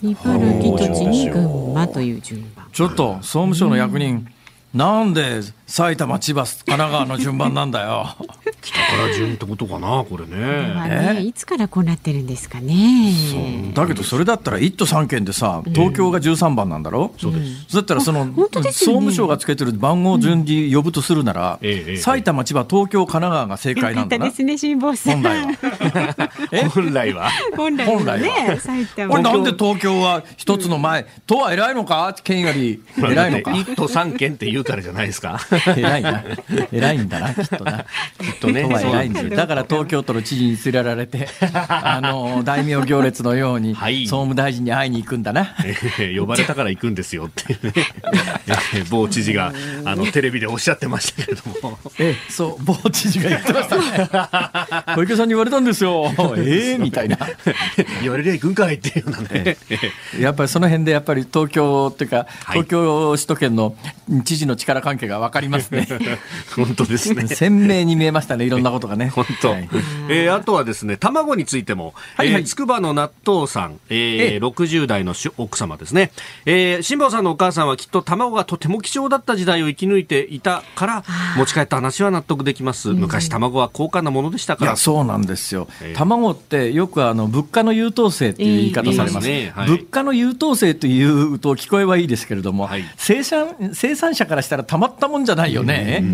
[0.03, 2.67] 茨城、栃木、群馬という順番。
[2.73, 4.27] ちょっと総務省の役人、
[4.75, 5.41] なんで
[5.73, 8.15] 埼玉、千葉、神奈川の順番なんだよ。
[8.61, 11.15] 北から順ってことかな、これね。
[11.15, 13.73] ねいつからこうなってるんですかね。
[13.75, 17.75] だけど、それだったら1都3県でさ、東京が13番なんだろ、うそうです。
[17.75, 24.27] だったら、その、ね、総務省がつけてる番号順に呼ぶとするなら、うん、埼玉、千葉、東京、神奈川が正解なんだな。
[24.27, 25.23] ですね、辛坊さん。
[26.75, 27.31] 本来は。
[27.57, 27.93] 本来は。
[27.93, 28.19] 本来は。
[28.19, 29.21] ね、埼玉。
[29.21, 32.15] なんで東京は一つの前、都は偉いのか？
[32.23, 35.41] 県より偉いのか？1都3県って言うからじゃないですか。
[35.77, 36.25] 偉いな。
[36.73, 37.85] 偉いんだな、きっとな。
[38.19, 38.69] きっとね。
[38.69, 45.55] 偉いんですだから東京都の知事に連れられて、 あの、大名行列のように、総務大臣に会いに行くんだな。
[46.17, 47.73] 呼ばれたから行くんですよってね。
[48.91, 49.53] 某知事が、
[49.85, 51.79] あの、テレビでおっしゃってましたけれども。
[51.99, 54.95] えそう、某知事が言ってましたね。
[54.95, 56.13] 小池さんに言われたんですよ。
[56.37, 57.19] ええみたいな。
[58.01, 59.57] 言われりゃ行くんかいっていうようなね。
[60.19, 63.75] やっぱりその辺でやっぱり東京っていうか、東京首都圏の
[64.25, 65.87] 知事の力関係が分かりますね。
[66.57, 67.27] 本当ですね。
[67.27, 69.09] 鮮明に見えましたね、いろんなことがね。
[69.15, 69.51] 本当。
[69.51, 69.69] はい、
[70.09, 76.13] えー、あとはですね、卵についても、はいはい、えー、筑波の納豆さん、えー、60代の奥様ですね。
[76.47, 81.05] えー、辛坊さんのお母さんはきっと卵がとても貴重だった時代を生き抜いていたから、
[81.37, 82.89] 持ち帰った話は納得できます。
[82.89, 84.77] 昔卵は高価なものでしたから。
[84.77, 85.69] そうなんですよ。
[85.81, 89.29] えー、卵ってよくあの、物価の優等生っていう言い方されます。
[89.31, 96.05] えー、はい、物価の優等生というと聞こえはいいですけれども、はい、生産、生産者からしたらたまったもんじゃないよね。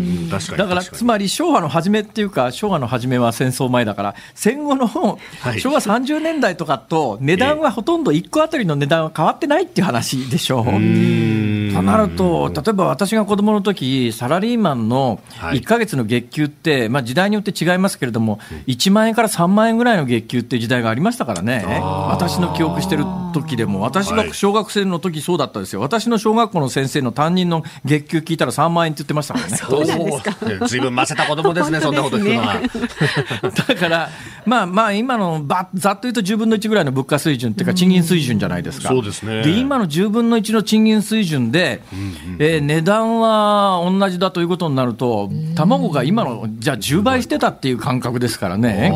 [0.57, 10.65] だから、つまり昭和の初めっていうか、昭和の初めは戦争前だから、戦後の昭和30年代とかと値段はほとんど1個あたりの値段は変わってないっていう話でしょう。
[10.65, 21.63] となると、例えば私が子供の時サラリーマンの1か月の月給って、まあ、時代によって違いますけれども、1万円から3万円ぐらいの月給っていう時代がありましたからね、
[22.09, 29.57] 私の記憶してる時でも、私が小学生の時そうだったですよ、私の小学校の先生の担任の月給聞いたら3万円って言ってましたからね。
[29.57, 32.59] そうなんですかずいぶんませた子供ですね、そんなこと聞くのは。
[33.67, 34.09] だから、
[34.45, 38.89] まあまあ、今のばざっと言うと10分の1ぐらいの物価水準っていうか、賃金水準じゃないですか。
[38.89, 39.43] そうですね。
[39.43, 41.81] で、今の10分の1の賃金水準で、
[42.39, 48.91] えー、値段は同じだということになると、卵が今の、じゃあ10倍してたっていう感覚ですからね。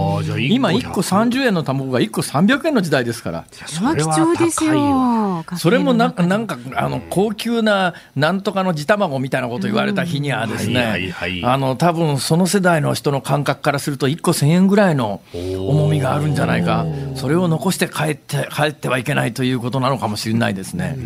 [0.49, 3.45] 今1個30円の卵が1個300円の時代ですから。
[3.65, 5.45] それは貴重ですよ。
[5.57, 11.13] それもなんか、なんか、あの、高級な、なんとかの地卵みたいなこと言われた日にはですね、
[11.43, 16.85] あの、多分その世代の人の感覚からすると、1個1000円ぐらいの重みがあるんじゃないか、
[17.15, 20.97] それを残して帰って帰ってはいけないということなのかもしれないですね。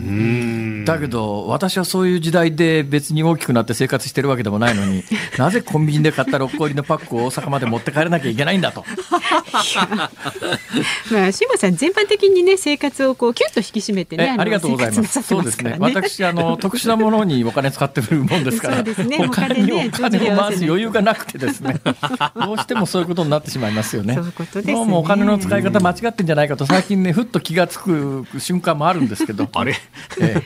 [0.86, 5.03] だけど、私はそういう時代で別に大きくなって生活してるわけでもないのに、
[5.38, 8.86] なぜコンビニで買った6個入りのパックを大阪まで持って帰らなきゃいけないんだと。
[11.12, 15.21] まあ、志麻さん、全般的にね、生活をこうキュッと引き締めてね、ありがとうございます。
[15.21, 15.75] そうですね。
[15.79, 21.76] 私、あの、 特殊なものにお金使ってるもんですから、ね、お金にお金を回す余裕がなくてですね、
[22.36, 24.15] どうしてもそういうことになってしまいますよね。
[24.15, 24.73] そういうね。
[24.73, 29.50] どうもお金の使い方間違ってんじゃないかと、最近ね、ふっと気がつく瞬間もあるんですけど。
[29.54, 29.76] あれ、
[30.19, 30.41] え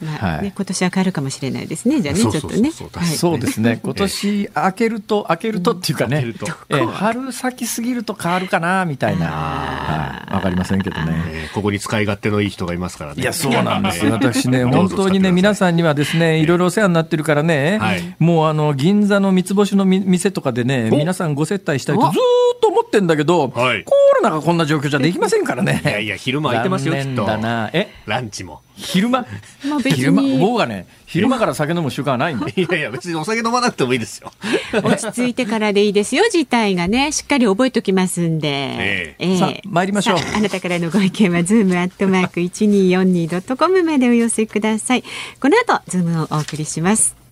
[0.00, 2.00] まあね、今年は変わるかもしれないですね。
[2.00, 2.70] じゃあね、ちょっとね。
[3.16, 3.80] そうですね。
[3.82, 6.24] 今年開けると開けるとっていうかね、
[6.68, 11.50] え春先すぎると変わるかなみたいな、わかりませんけどね。
[11.54, 13.22] ここに使い勝手のいい人がいますからね。
[13.22, 14.06] いや、そうなんです。
[14.06, 16.46] 私ね、本当にね、皆さんにはですね、い。
[16.46, 23.82] ろいろお世話になってるからね、もうあの銀座の三つ星の店とかでね、皆さんご接待したいとずっと思ってんだけど、コロ
[24.22, 25.80] ナがこんな状況じゃできませんからね。
[25.84, 27.24] いやいや、昼間空いてますよ、きっと。
[27.24, 27.70] だな。
[27.72, 27.88] え？
[28.06, 28.62] ランチも。
[28.74, 29.26] 昼間、
[29.68, 30.22] まあ、昼間？
[30.38, 34.32] 僕はね昼間から酒飲む習慣はないんでいやいや別にお酒飲まなくてもいいですよ。
[34.82, 37.12] 落ち着いてからでいいですよ事態がね。
[37.12, 39.26] しっかり覚えておきますんで、ええ。
[39.26, 40.16] えー、さあ参りましょう。
[40.34, 45.04] あなたからのご意見はズームアットマーク 1242.com までお寄せください。
[45.38, 47.22] この後ズームをお送りします。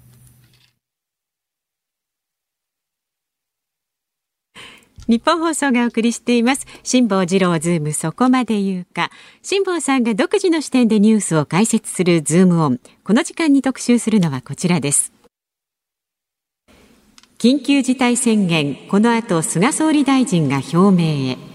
[5.11, 6.67] ニッポン放送がお送りしています。
[6.85, 9.11] 辛坊治郎ズームそこまで言うか。
[9.43, 12.81] 辛坊さんが独自の視点でニュースを解説するズームオン。
[13.03, 15.13] この時間に特集するのはこちらです。
[17.39, 21.50] 緊急事態宣言この後菅総理大臣が表明へ。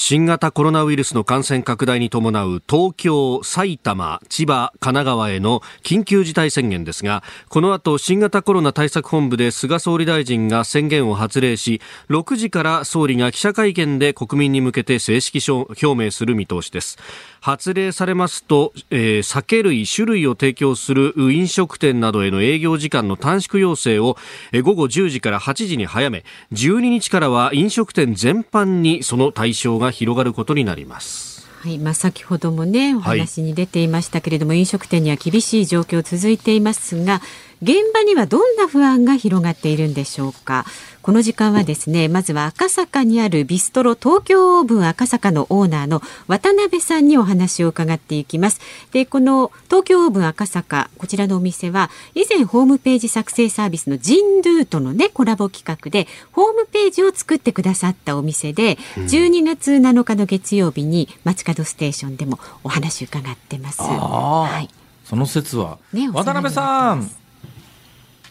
[0.00, 11.80] 新型コロナウイルスの感染拡大に伴う東京、埼玉、千葉、神奈川への緊急事態宣言ですが、この後新型コロナ対策本部で菅総理大臣が宣言を発令し、
[12.10, 16.96] 6時から総理が記者会見で国民に向けて正式表明する見通しです。
[17.40, 24.16] 発令されますと、えー、酒類、種類を提供する飲食店などへの営業時間の短縮要請を、
[24.52, 31.38] えー、午後10時から8時に早め、12日からは飲食店全般にその対象が広がることになります。
[31.60, 37.20] はい、まあ、先ほどもねお話に出ていましたけれども、はい、飲食店には厳しい状況続いていますが
[37.60, 40.64] 現場にはどんな不安が広がっているんでしょうか？
[41.02, 48.60] この時間はですねまずは赤坂にあるビストロ東京オーブン赤坂のオーナーの渡辺さんにお話を伺っていきます。
[48.92, 63.80] でこの東京オーブン赤坂こちらのお店は以前ホームページ作成サービスのジンドゥとのねコラボ企画でホームページを作ってくださったお店で、12月7日の月曜日に街角ステーションでもお話伺ってます。
[63.82, 64.68] はい。
[65.04, 67.10] その説は、ね、渡辺さん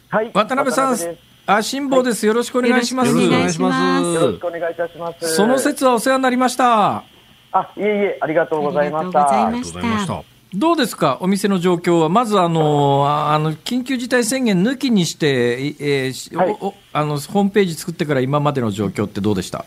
[0.09, 0.97] はい、渡辺さん、
[1.45, 2.25] あ、辛坊です。
[2.25, 3.09] よろしくお願いします。
[3.09, 4.05] よろしくお願いします。
[4.05, 5.35] よろしくお願いいたします。
[5.35, 7.03] その説はお世話になりました。
[7.51, 9.47] あ、いえいえ、ありがとうございました。
[9.47, 10.23] ありがとうございました。
[10.53, 19.65] どうですか、お店の状況は、まずあのあの緊急事態宣言抜きにして、えーはい、おあのホームページ作ってから今までの状況ってどうでした？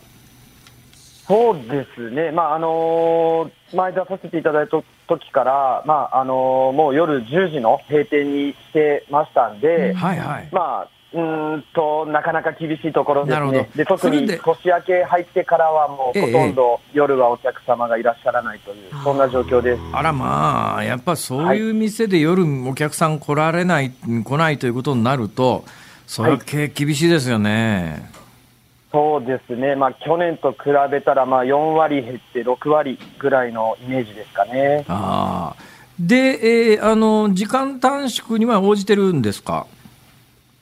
[1.27, 4.81] そうですね、まああのー、前出させていただいた
[5.17, 19.81] 時から、まああのー、もう夜10時の閉店にしてましたんで、はいはい、まあうんとなかなか厳しいところですね、で特に年明け入ってからは、もうほとんど夜はお客様がいらっしゃらないという、ええ、そんな状況です。
[19.91, 25.65] あらまあ、やっぱそういう店で夜、お客さん来られない、来ないということになると、
[26.07, 28.09] それは厳しいですよね。
[28.93, 30.57] はいそうですね、まあ、去年と比
[30.91, 34.83] べたらまあ4割減って6割ぐらいのイメージですかね。
[34.89, 35.55] あ
[35.99, 39.65] で、えー、あの時間短縮には応じてるんですか？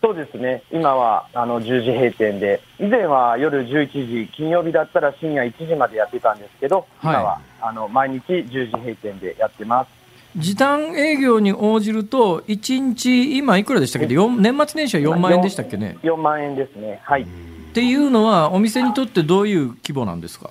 [0.01, 9.89] そうですね、今はあの10時閉店で、以前は夜11時、金曜日だったら深夜1時までやってたんですけど、はい、今はあの毎日10時閉店でやってます。
[10.37, 17.25] 時短営業に応じると、1日、今いくらでしたっけ、年末年始は4万円でしたっけね？4, 4万円ですね、はい。
[17.69, 20.49] っていうのは、お店にとってどういう規模なんですか？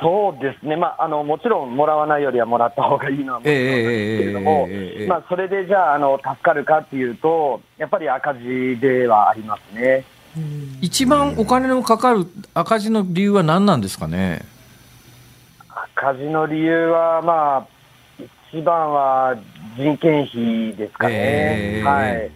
[0.00, 4.68] そうですね、まあ、あのもちろんもらわないよりはもらった方がいいのはもちろんなんですけれども、
[5.06, 10.04] まあ、それでじゃああの、助かるかっていうと、やっぱり赤字ではありますね。
[10.80, 14.42] 一番お金のかかる赤字の理由は何なんですかね？
[15.94, 17.66] 赤字の理由は、まあ、
[18.52, 19.36] 一番は
[19.76, 21.14] 人件費ですかね。
[21.14, 22.30] えー、はい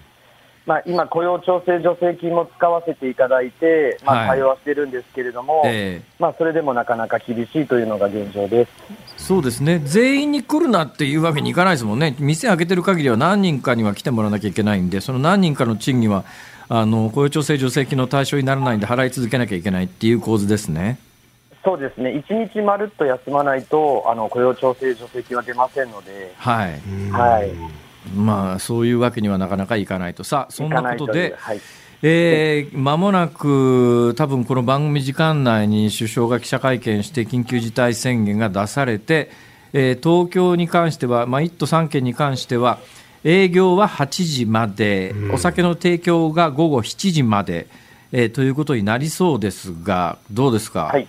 [0.67, 6.03] まあ、今、雇用調整助成金も使わせていただいて、まあ、対応はしてるんですけれども、はいえ。
[6.03, 8.73] ー、まあ、それでもなかなか厳しいというのが現状です。
[9.17, 16.25] そうですね、全員に来るなっていうわけにいかないですもんね、店開けてる限りは何人かには来てもらわなきゃいけないんで、その何人かの賃金は
[16.69, 20.99] あの雇用調整助成金の対象にならないんで、払い続けなきゃいけないっていう構図ですね。
[21.65, 26.33] そうですね、1日まるっと休まないと、あの雇用調整助成金は出ませんので。
[26.37, 31.61] はい、はいまあ、そういうわけにはなかなかいかないと、さあ、そんなことで、はい、
[32.03, 39.31] えー、間もなく、多分この番組時間内に首相が記者会見して、緊急事態宣言が出されて、
[39.73, 42.79] えー、東京に関しては、まあ、1都3県に関しては、
[43.25, 47.67] 営業は8時まで、うん、お酒の提供が午後7時まで、
[48.13, 50.85] えー、ということになりそうですが、どうですか？
[50.85, 51.09] はい、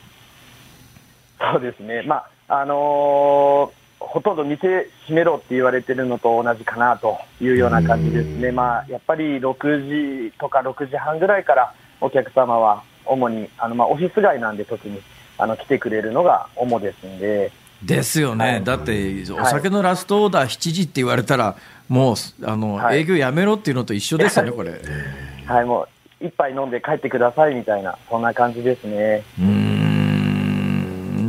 [1.40, 2.16] そうですね、ま
[2.48, 15.02] ああのーほとんど店閉めろって言われてるのと同じかなというような感じですね、まあ、やっぱり6時とか6時半ぐらいからお客様は主にあの、まあ、オフィス街なんで特に
[15.38, 17.52] あの来てくれるのが主ですんで。
[17.84, 21.58] ですよね、はい、だってお酒のラストオーダー7時って言われたら、
[21.88, 24.82] もうあの、はい、営業やめろっていうのと一緒ですよね、これ。
[25.46, 25.88] はい、も
[26.22, 29.24] う一杯飲んで帰ってくださいみたいな、そんな感じですね。
[29.40, 29.67] うん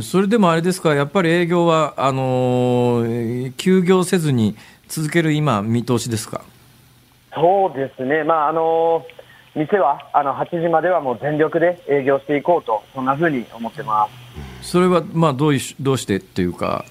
[0.01, 4.55] それでもあれですか、やっぱり営業はあのー、休業せずに
[4.87, 6.41] 続ける今、見通しですか？
[7.33, 9.19] そうですね、まああのー
[9.55, 14.07] 店はあの8時まではもう全力で営業していこうと、そんなふうに思ってま
[14.61, 14.71] す。
[14.71, 16.85] それはまあどういどうしてっていうか、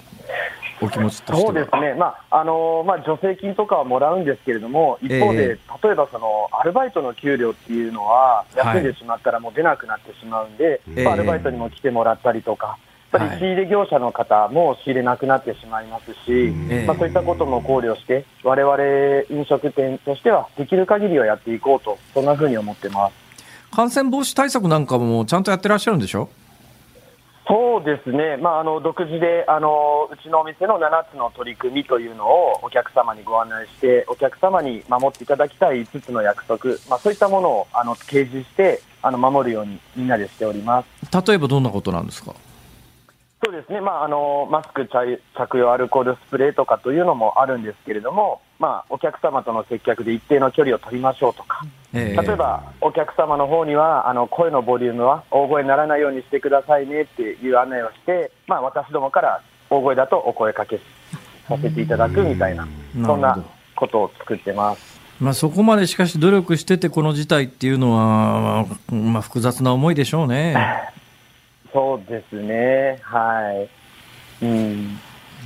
[0.81, 12.77] お気持ちとしてそうですね、まああのまあ、助成金とかはもらうんですけれども、一方で、えー、例えばそのアルバイトの給料っていうのは、休んでしまったらもう出なくなってしまうんで、はい、まあ、アルバイトにも来てもらったりとか。
[13.11, 23.15] やっぱり仕入れ業者の方も仕入れなくなってしまいますし、はい、まあ、そういったことも考慮して、われわれ飲食店としては、できる限りはやっていこうと、そんなふうに思ってます。
[23.71, 26.29] 感染防止対策なんかもちゃんとやってらっしゃるんでしょ？
[27.47, 41.27] そうですね、まあ、あの独自であのうちのお店の7つの取り組みというのをお客様にご案内して、お客様に守っていただきたい5つの約束、まあ、そういったものをあの掲示してあの守るようにみんなでしております。
[41.27, 42.35] 例えばどんなことなんですか？
[43.49, 59.41] そうですね、まあ、あのマスク着用アルコールスプレーとかというのもあるんですけれども、まあ、お客様との接客で一定の距離を取りましょうとか、えー、例えばお客様の方にはあの声のボリュームは大声にならないようにしてくださいねっていう案内をして、まあ、私どもから
[59.71, 60.79] 大声だとお声かけ
[61.47, 62.67] させていただくみたいな、
[63.03, 63.43] そんな
[63.75, 64.99] ことを作ってます。
[65.19, 70.55] まあ、そこまでしかし努力してて、この事態っていうのは、まあ、複雑な思いでしょうね。
[71.73, 73.67] そうですね、は
[74.41, 74.45] い。
[74.45, 74.99] うん。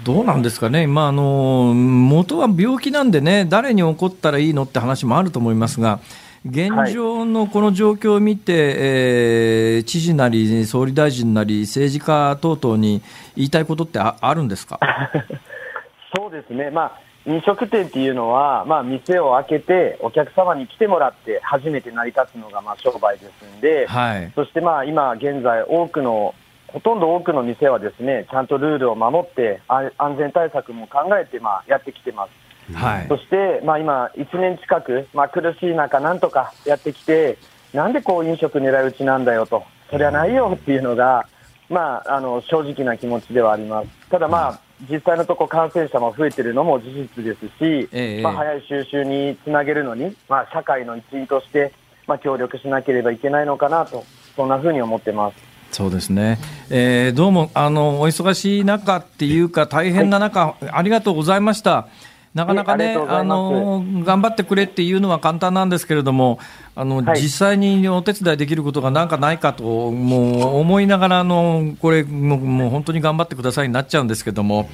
[0.03, 5.99] どうなんですかね、まあ、あの元は病気なんでね、誰に起こったらいいのって話もあると思いますが、
[6.45, 13.01] 現状のこの状況を見て、はい、えー、知事なり、総理大臣なり、政治家等々に
[13.37, 14.79] 言いたいことってあるんですか？
[16.15, 26.35] そうですね、まあ、飲食店っていうのは、まあ、店を開けて、お客様に来てもらって、初めて成り立つのがまあ商売ですんで、はい、そしてまあ今現在、多くの、
[26.67, 32.43] ほとんど多くの店はですね、ちゃんとルールを守って、安全対策も考えてまあやってきてます。
[32.73, 37.37] はい、そして、まあ、今、1年近く、まあ、苦しい中、なんとかやってきて、
[37.73, 41.27] なんでこう飲食狙い撃ちなんだよと、それはないよっていうのが、
[41.69, 43.89] まあ、あの正直な気持ちではあります。
[44.09, 44.59] ただ、まあ、
[44.89, 51.73] 実際のところ感染者も増えているのも事実ですし、ええ、まあ、早い収集につなげるのに、まあ、社会の一員として、
[52.07, 54.03] まあ、協力しなければいけないのかなと、
[54.35, 55.53] そんなふうに思ってます。
[55.71, 56.37] そうですね、
[56.69, 61.87] えー、どうもあのお忙しい中っていうか、大変な中、はい、ありがとうございました。
[62.33, 66.39] なかなかね、あの頑張ってくれっていうのは簡単なんですけれども、
[66.75, 74.69] あの、はい、実際にお手伝いできることがなんかないかと、もう思いながらあの、これもう、もう本当に頑張ってくださいになっちゃうんですけども、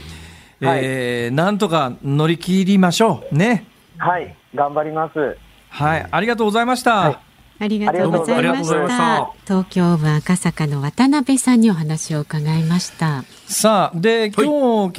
[0.62, 3.36] はい、えー、なんとか乗り切りましょう。
[3.36, 3.66] ね。
[3.98, 5.38] はい、頑張ります。
[5.70, 6.96] はい、ありがとうございました。
[6.96, 7.29] はい
[7.60, 9.32] ありがとうございました。
[9.46, 13.26] 東京部赤坂の渡辺さんにお話を伺いました。
[13.48, 14.50] さあ、で、今日、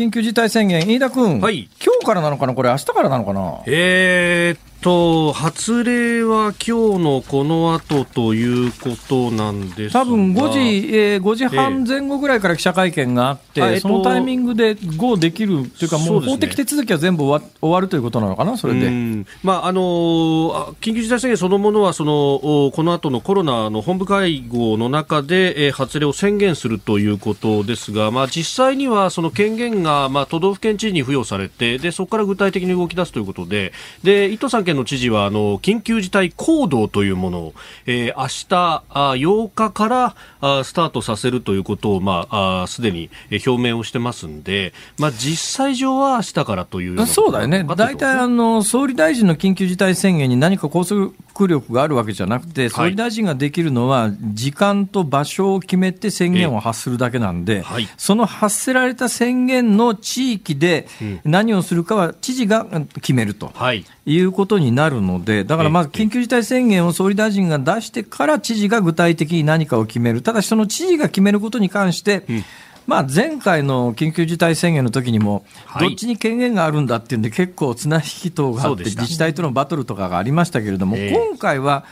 [0.05, 10.59] 緊急事態宣言、飯田君、はい、今日からなのかなこれ、明日からなのかなえーと、発令は今日のこの後ということなんです多分5時、
[10.95, 18.91] えー、5時半前後ぐらいから記者会見があって、えー、そのタイミングで GO できるというか、もう法的手続きは全部終わ終わるということなのかな、それで。
[19.43, 19.81] まああの
[20.81, 33.73] 緊急事態宣言そのものはその、この後のコロナの本部会合の中で、えー、発令を宣言するということですが、まあ、実際にはその権限が、まあ、都道府県知事に付与されてで、そこから具体的に動き出すということで、
[34.03, 37.55] で伊藤さん県の知事はあの緊急事態行動というものを、
[37.87, 51.13] えー、明日あ8日からあスタートさせるということを、まあ、すでに表明をしてますんで、まあ、実際上は明日からというそうだよね、大体あの総理大臣の緊急事態宣言に何か拘束
[51.47, 60.87] 力があるわけじゃなくて、総理大臣ができるのは、時間と場所を決めて宣言を発するだけなんで、はい、その発せられた宣言の地域で
[61.25, 63.51] 何をするかは知事が決めると。
[63.55, 63.85] はい。
[64.07, 72.45] いうことになるので、だからまず緊急事態宣言を総理大臣が出してから知事が具体的に何かを決める、ただしその知事が決めることに関して、うん
[72.91, 75.45] まあ、前回の緊急事態宣言の時にも、
[75.79, 81.85] どっちに権限があるんだっていうんで、結構綱引き等があって、自治体とのバトルとかがありましたけれども、今回は、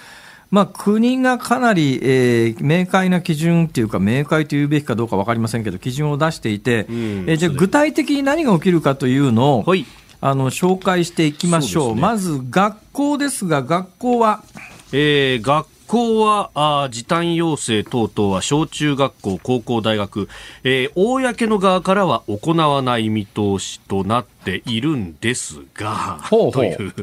[0.51, 6.96] まあ、国がかなり、えー、明快な基準っていうか、明快というべきかどうか分かりませんけど、基準を出していて、うん、
[7.28, 9.86] えー、じゃあ、具体的に何が起きるかというのを、はい、
[10.20, 14.42] あの紹介していきましょう、うね、まず学校ですが、学校は。
[14.90, 20.28] えー、学校はあ時短要請等々は小中学校、高校、大学、
[20.62, 26.95] えー、公の側からは行わない見通しとなっているんですが、ほうほうという。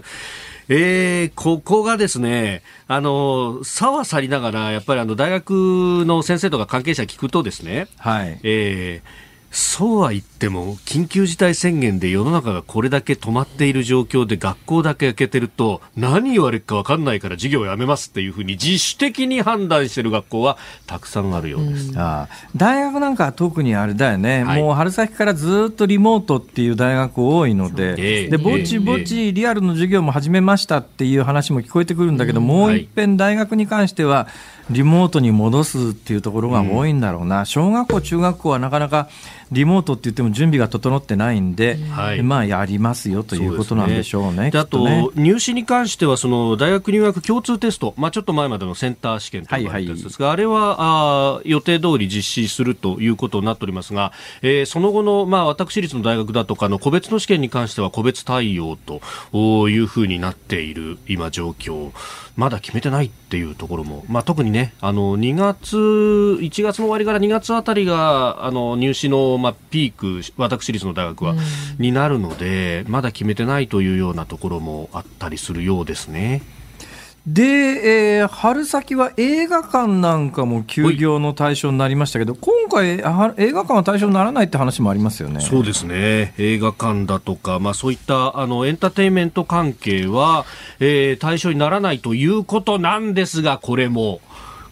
[0.68, 8.40] えー、ここがですね、あの、差は去りながら、やっぱりあの、大学の先生とか関係者聞くとですね、はい。
[8.44, 9.25] えー
[9.56, 21.94] そうは言っても、緊急事態宣言で世の中がこれだけ止まっている状況で学校だけ開けてると、何言われるか分かんないから授業をやめますっていうふうに自主的に判断している学校はたくさんあるようです。
[21.96, 34.28] あ大学なんか特にあれだよね、はい、もう春先からずっとリモートっていう大学多いので、でぼちぼちリアルの授業も始めましたっていう話も聞こえてくるんだけど、もう一遍大学に関しては、
[34.70, 39.10] リモートに戻すっていうところが多いんだろうな、小学校、中学校はなかなか
[39.52, 44.52] リモートって言っても準備が整ってないんで、はい、まあやりますよということなんでしょうね。
[44.54, 61.92] うあと、ね、入試に関してはその大学入学共通テスト、まあちょっと前までのセンター試験というやつですが、はいはい、あれはあ予定通り実施するということになっておりますが、えー、その後のまあ私立の大学だとかの個別の試験に関しては個別対応というふうになっている今状況。
[62.36, 71.40] まだ決めてないっていうところも、まあ、特にね、あの2月、1月の終わりから2月あたりがあの入試の、まあ、ピーク、私立の大学は、うん、
[71.80, 76.42] になるので、まだ決めてないというようなところもあったりするようですね。
[77.28, 85.42] で、えー、春先は映画館なんかも休業の対象になりましたけど、今回、映画館は対象にならないって話もありますよね。
[85.42, 90.46] そうですね、映画館だとか、まあ、そういったあのエンターテインメント関係は、
[90.80, 94.22] えー、対象にならないということなんですが、これも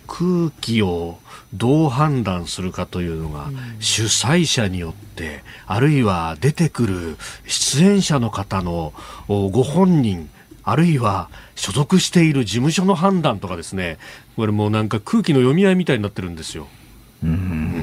[0.05, 1.17] 空気を
[1.53, 3.49] どう判断するかというのが、
[3.79, 8.93] 主催者によって、あるいは出てくる出演者の方の
[9.27, 10.29] ご本人、
[10.63, 13.97] あるいは所属している事務所の判断とかですね、
[14.35, 16.67] これもうなんか空気の読み合いみたいになってるんですよ。
[17.23, 17.73] うん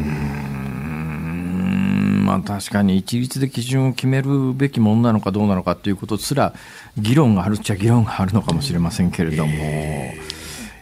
[2.26, 6.54] まあ、確かに一律で基準を決めるべきものなのかどうなのかということすら
[6.96, 9.52] 議論があるっちゃ議論があるのかもしれませんけれども。
[9.54, 10.29] えー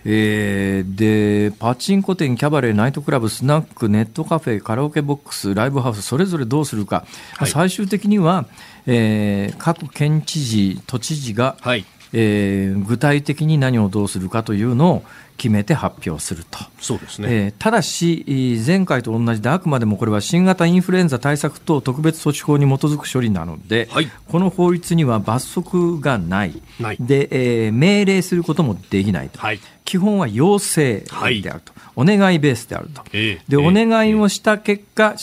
[0.04, 7.04] えー、でパチンコ店、キャバレー、ナイトクラブ、スナック、ネットカフェ、カラオケボックス、ライブハウス、それぞれどうするか、
[7.36, 8.46] はい、最終的には、
[8.86, 11.84] えー、各県知事、都知事が、はい。
[12.12, 15.02] えー、具体的に何をどうするかというのを
[15.38, 16.58] 決めて発表すると。
[16.80, 17.28] そうですね。
[17.30, 26.60] えー、ただし、前回と同じで、あくまでもこれは新型インフルエンザ対策等特別措置法に基づく処理なので、はい、この法律には罰則がない。
[26.80, 29.38] ないで、えー、命令することもできないと。
[29.38, 31.72] はい、基本は要請であると。
[31.72, 35.16] はいお願いベースであると、えー、でお願いをした結果、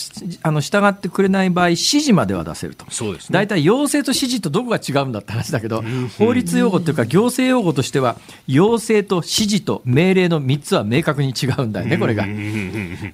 [0.44, 5.86] あの従ってくれない場合、指示までは出せると、そうですね、大体要請と指示とどこが違うんだって話だけど、
[6.18, 12.26] 法律用語というか、行政用語としては、要請と指示と命令の3つは明確に違うんだよね、これが。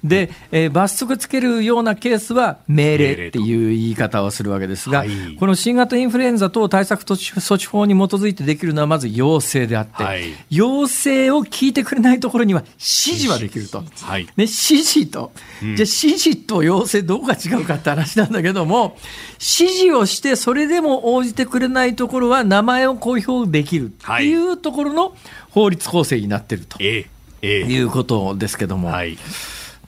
[0.04, 13.52] で、えー、罰則つけるようなケースは命令っていう言い方をするわけですが、はい、この新型インフルエンザ等対策措置法に基づいてできるのはまず要請であって、はい、要請を聞いてくれないところには指示はできる。
[13.52, 13.84] きると。
[14.00, 18.96] はい、ね、指示と、じゃあ指示と要請どこが違うかって話なんだけども、
[19.42, 25.16] 指示をしてそれでも応じてくれないところは名前を公表できるっていうところの
[25.50, 27.06] 法律構成になってると、え
[27.42, 28.88] えいうことですけども。
[28.88, 29.18] はい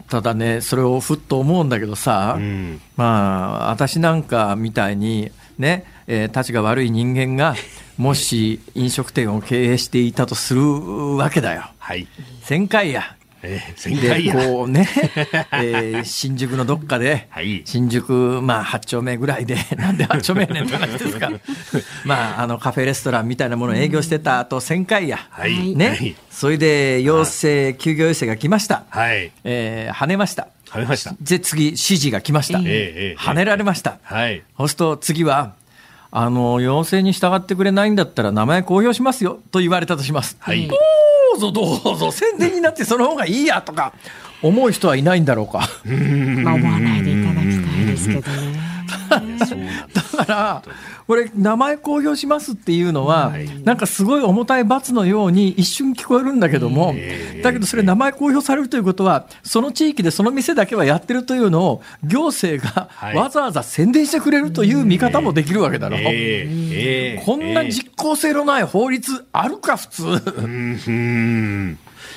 [0.06, 7.56] ただね、それをふっと思うんだけどさ、うん、まあ、私なんかみたいに、ね、えー、立ちが悪い人間が、
[7.96, 11.64] もし飲食店を経営していたとするわけだよ。
[11.78, 12.06] はい。
[12.44, 13.16] 1000回や。
[13.46, 14.88] えー、でこうね、
[15.52, 21.30] えー、新宿のどっかで、はい、新宿、まあ、8丁目ぐらいで、 なんで8丁目やねんって話ですか、
[22.04, 25.74] まあ、あのカフェレストランみたいなものを営業してた後1000回や、はい。
[25.74, 29.30] ね、はい、それで要請、休業要請が来ました、はい。
[29.44, 30.48] えー、跳ねました。
[30.70, 31.14] 跳ねました。
[31.20, 35.52] で次、指示が来ました、えー、跳ねられました、はい、そうすると次は、
[36.16, 40.36] あの要請に従ってくれないんだったら名前公表しますよと言われたとします。
[40.38, 40.70] はい、
[41.34, 43.92] うぞどうぞ宣伝になってその方がいいやとか
[44.42, 45.68] 思う人はいないんだろうか。
[45.84, 48.74] まあ思わないでいただきたいですけどね。
[50.16, 50.62] だから、
[51.06, 56.94] これ、名前公表しますっていうのは、はい、なんかすごい重たい罰のように一瞬聞こえるんだけども、
[57.42, 65.96] だけどそれ、名前公表されるということは、その地域でその店だけはやってるというのを、行政がわざわざ宣伝してくれるという見方もできるわけだろ。
[67.24, 70.02] こんな実効性のない法律あるか、普通。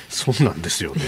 [0.10, 1.02] そうなんですよね。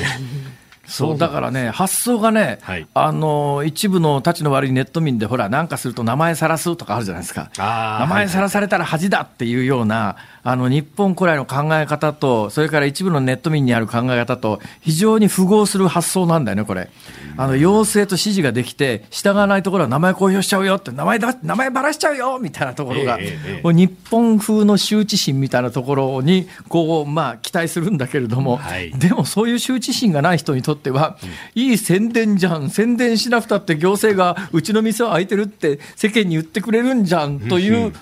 [0.89, 16.89] そうだからね、発想がね、はい、あの一部のたちの悪いネット民で、ほら、なんかすると名前さらすとかあるじゃないですか、名前さらされたら恥だっていうような、あの日本古来の考え方と、それから一部のネット民にある考え方と、非常に符合する発想なんだよね、これ。
[17.37, 31.17] あの要請と指示ができて、従わないところは名前公表しちゃうよって、名前だ名前ばらしちゃうよみたいなところが、えー、日本風の羞恥心みたいなところに、こう、まあ、期待するんだけれども、はい、でもそういう羞恥心がない人にとっては、
[31.55, 37.77] うん、いい宣伝じゃん、宣伝しなくたって行政がうちの店は開いてるって世間に言ってくれるんじゃんという。
[37.77, 37.93] うんうん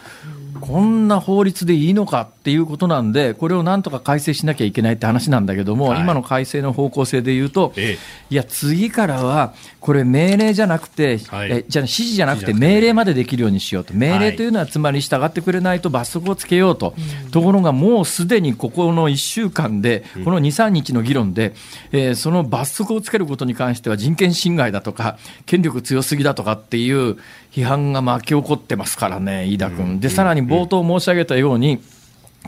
[0.59, 16.95] こんな法律でいいのかっていうことなんで、これをなんとか改正しなきゃいけないって話なんだけども、はい、今の改正の方向性でいうと、ええ、いや、次からは、これ、命令じゃなくて、はい、えじゃ指示じゃなくて、命令までできるようにしようと、命令というのは、つまり従ってくれないと罰則をつけようと、
[17.31, 21.53] ところがもうすでにここの1週間で、この2、3日の議論で、
[21.91, 27.17] えー、その罰則をつけることに関しては、人権侵害だとか、権力強すぎだとかっていう
[27.51, 29.99] 批判が巻き起こってますからね、飯田君。
[29.99, 31.81] で、さらに冒頭申し上げたように、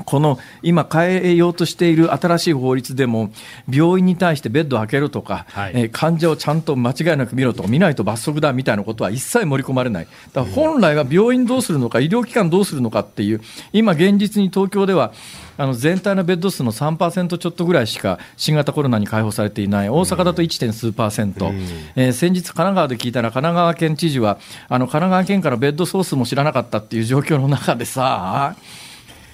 [0.05, 3.31] この今変えようとしている新しい法律でも、
[3.69, 10.07] 病院に対してベッドを開けるとか、はい、えー、患者をちゃんと間違いなく見ろとか、見ないと罰則だみたいなことは一切盛り込まれない。
[10.33, 13.41] だから本来は病院どうするのか、医療機関どうするのかっていう、
[13.73, 15.11] 今現実に東京では、
[15.57, 20.71] あの全体のベッド数の3%ちょっとぐらいしか新型コロナに解放されていない、大阪だと 1.
[20.71, 21.51] 数パーセント、
[21.95, 24.39] えー、先日、神奈川で聞いたら、神奈川県知事は、
[24.69, 28.55] あの神奈川県からベッド総数も知らなかったっていう状況の中でさ、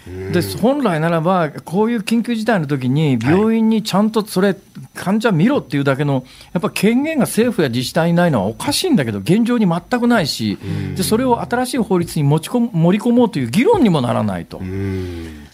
[0.08, 4.56] で本来ならば、こういう緊急事態の時に、病院にちゃんとそれ、
[4.94, 10.60] 患者見ろっていうだけの、やっぱ権限が政府や自治体にないのはおかしいんだけど、現状に全くないし、
[10.96, 14.62] でそれを新しい法律に持ち込盛り込もうという議論にもならないと、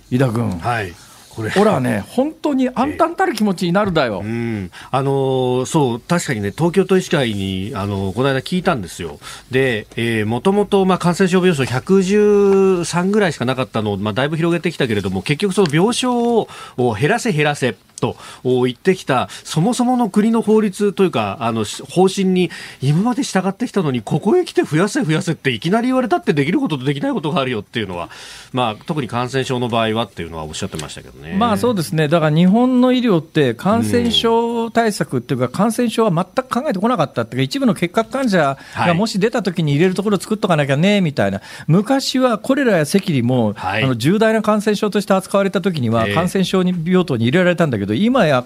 [0.10, 0.60] 井田君。
[0.60, 0.94] はい
[1.36, 4.22] これほらね、 本当に暗淡たる気持ちになるだよ。
[4.24, 9.20] えー、うん、あのー、そう、確かにね、東京都医師会に、あのー、この間聞いたんですよ。
[9.50, 16.48] で、えー、もともと、まあ、感染症病床113ぐらいしかなかったのを、まあ、だいぶ広げてきたけれども、結局その病床を
[16.94, 17.76] 減らせ減らせ。
[18.02, 28.10] と言ってきた、そもそもの国の法律というか、あの方針に今まで従ってきたのに、ここへ来て増やせ、増やせっていきなり言われたってできることとできないことがあるよっていうのは、
[28.52, 31.36] まあ、特に感染症の場合はっていうのはおっしゃってましたけどね。
[31.38, 48.44] まあそうですね、だから日本の医療って、感染症対策っていうか、感染症は全く考えてこなかったっていうか、一部の結核患者がもし出たときに入れるところを作っとかなきゃねみたいな、昔はコレラや赤痢も、はい、あの重大な感染症として扱われたときには、感染症に病棟に入れられたんだけど、ど、今や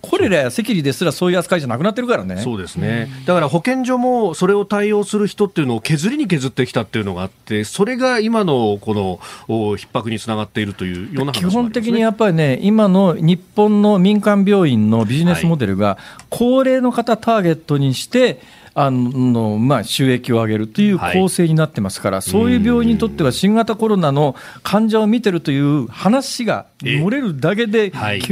[0.00, 2.36] コレラや赤痢ですらそういう扱いじゃなくなってるからね。
[2.42, 3.08] そうですね。
[3.26, 9.18] だから保健所もそれを対応する人っていうのを削りに削ってきたっていうのがあって、それが今のこの
[9.48, 15.98] 逼迫につながっているというような、ね、基本的にやっぱりね、今の日本の民間病院のビジネスモデルが、
[16.30, 18.40] 高齢の方ターゲットにして、
[18.80, 27.90] あのまあ、収益を上げるという構成になってますから、はい、そういう病院にとっては新型コロナの患者を見てるという話が漏れるだけで、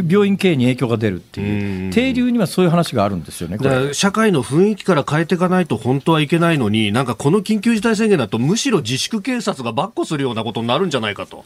[0.08, 3.58] 病院経営に影響が出るっていう、定流にはそういう話があるんですよね
[3.92, 11.44] 社会の雰囲気から変えていかないと本当はいけないのに、なんかこの緊急事態宣言だと、むしろ自粛警察がばっこするようなことになるんじゃないかと。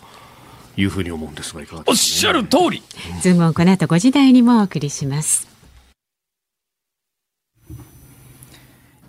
[0.76, 2.82] いうふうに思うんですが、いかがですか、ね、おっしゃる通り。
[3.20, 5.48] ズームをこの後5時台にもお送りします。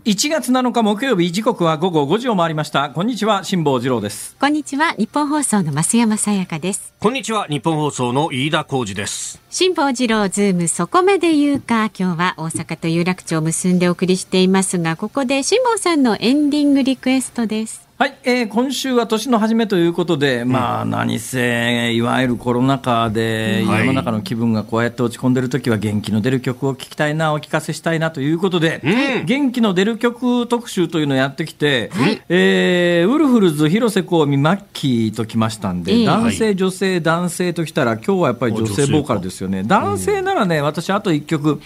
[0.03, 2.89] 1月7日木曜日時刻は午後5時を回りました。
[2.89, 4.35] こんにちは辛坊治郎です。
[4.39, 6.91] こんにちはニッポン放送の増山さやかです。
[6.99, 9.39] こんにちはニッポン放送の飯田浩司です。
[9.51, 11.91] 辛坊治郎ズームそこまで言うか。
[11.95, 39.61] 今日は大阪と有楽町を結んでお送りしていますがここで辛坊さんのエンディングリクエストですはい、えー、今週は年の初めということで、まあ、何せ、いわゆるコロナ禍で、世の中の気分がこうやって落ち込んでる時は、元気の出る曲を聴きたいな、お聞かせしたいなということで、うん、元気の出る曲特集というのをやってきて、はい、えー、ウルフルズ、広瀬香美、マッキーときましたんで、男性、女性、男性ときたら、今日はやっぱり女性ボーカルですよね。
[39.61, 41.61] 男性ならね、私、あと1曲、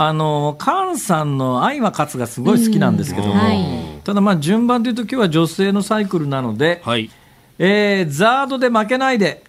[0.00, 7.10] あの菅さんの愛は勝つがすごい好きなんですけども、はい、ただまあ順番でいうと今日は女性のサイクルなので、はい、
[7.58, 9.42] えー、ザードで負けないで。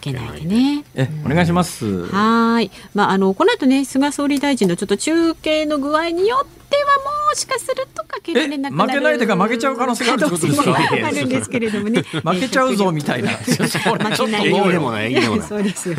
[0.00, 2.06] けないでね、ええお願いします。
[2.06, 2.70] はい。
[2.94, 6.82] まああのこの後ね菅総理大臣のちょっと中継の具合によっては
[7.30, 8.92] もしかするとかけられなくなる。
[8.92, 10.76] 負けないでか負けちゃう可能性があるってことですか？
[11.06, 12.02] あるんですけれどもね。
[12.24, 13.30] 負けちゃうぞみたいな。
[13.30, 13.68] 負
[14.26, 15.14] けないでもない
[15.46, 15.96] そうですね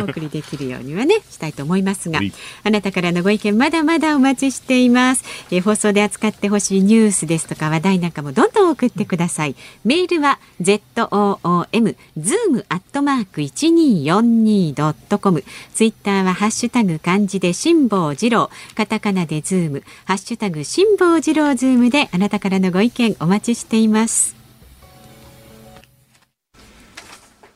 [0.00, 2.20] お送りできるようにはねしたいと思いますが。
[2.64, 5.24] あなたからのご意見まだまだお待ちしています。
[5.50, 9.54] え放送で扱ってほしいニュースですとか話題なんかもどんどん送ってください。
[9.84, 15.44] メールは zoom zoom アットマーク一二四二ドットコム。
[15.72, 18.50] ツイッターはハッシュタグ漢字で辛坊治郎。
[18.74, 19.82] カタカナでズーム。
[20.04, 24.36] ハッシュタグ辛坊治郎ズームであなたからのご意見お待ちしています。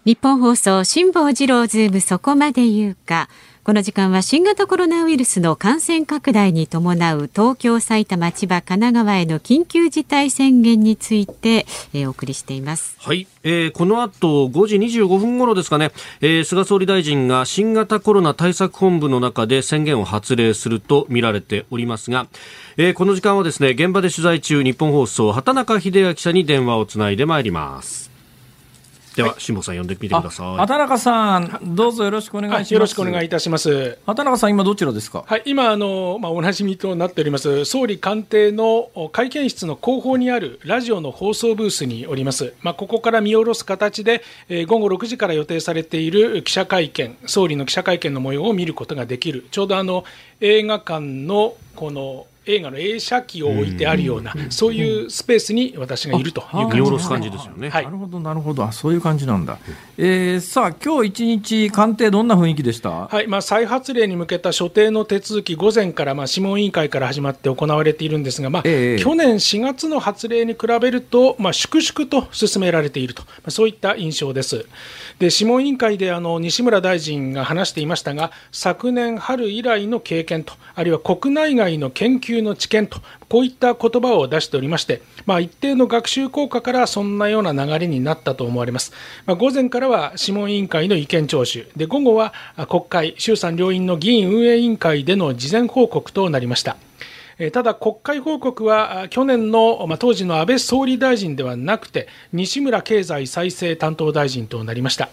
[0.04, 3.28] ニッポン放送辛坊治郎ズームそこまで言うか。
[3.68, 12.96] この時間は新型コロナウイルスの感染拡大に伴う東京、埼玉、千葉、神奈川への緊急事態宣言について、えー、お送りしています。
[12.98, 15.92] はい、えー、この後5時25分頃ですかね、
[16.22, 22.26] えー、菅総理大臣が新型コロナ対策本部の中で宣言を発令すると見られておりますが、
[22.78, 28.08] えー、この時間はですね、現場で取材中、日本放送、畑中秀明記者に電話をつないでまいります。
[29.18, 30.56] では、辛坊さん呼んでみてください。
[30.58, 32.74] 畑中さん、どうぞよろしくお願いします。
[32.74, 33.98] よろしくお願いいたします。
[34.06, 35.24] 畑中さん、今どちらですか？
[35.26, 42.54] はい、今あのまあおなじみとなっております総理官邸の会見室の後方にあるラジオの放送ブースにおります。
[42.62, 49.48] まあここから見下ろす形で、えー、午後6時から予定されている記者会見、総理の記者会見の模様を見ることができる。
[49.50, 50.04] ちょうどあの
[50.40, 58.72] 映画館のこの映画の映写機を置いてあるような、そういうスペースに私がいるという感じです、感じですよね、はい、なるほどなるほど。
[58.72, 59.59] そういう感じなんだ、
[59.99, 63.26] えー、さあ今日一日官邸どんな雰囲気でした、はい。
[63.26, 74.66] まあ、再発令に向けた所定の手続き午前から、まあ、諮問委員会から始まって行われているんですが、まあ、えー、去年4月の発令に比べると、まあ、粛々と進められていると、まあ、そういった印象です。
[75.18, 88.93] で諮問委員会であの西村大臣が話していましたが昨年春以来の経験とあるいは国内外の研究の知見とこういった言葉を出しておりまして、まあ、一定の学習効果からそんなような流れになったと思われます、
[89.26, 91.66] まあ、午前からは諮問委員会の意見聴取。
[91.76, 92.32] で午後は
[92.68, 96.76] 国会衆参両院の議員運営委員会での事前報告となりました。
[97.53, 105.09] ただ、国会報告は去年の、まあ、当時の安倍総理大臣ではなくて、西村経済再生担当大臣となりました。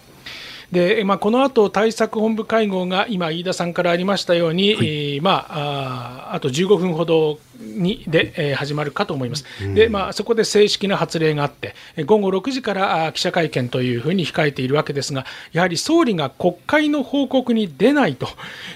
[0.72, 9.44] でまあ、この後対策本部会合が今、飯田さんからありましたように、はい、まあ、ああと15分ほどにで、えー、始まるかと思います、
[9.74, 18.28] でまあ、そこで正式な発令があって、午後6時から記者会見というふうに控えているわけですが、やはり総理が国会の報告に出ないと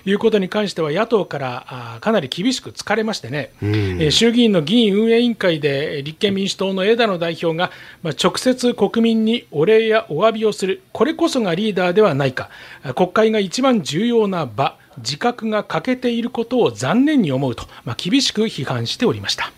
[0.04, 7.70] いうことに関しては、野党からあかなり厳しく疲れましてね、えー、衆議院の議員運営委員会で立憲民主党の枝野代表が、
[8.02, 12.50] まあ、直接国民にお礼やお詫びをする、これこそがリーダーではないか、
[12.94, 14.79] 国会が一番重要な場。
[15.00, 19.52] 自覚が欠けていることを残念に思うと、まあ、厳しく批判しておりました。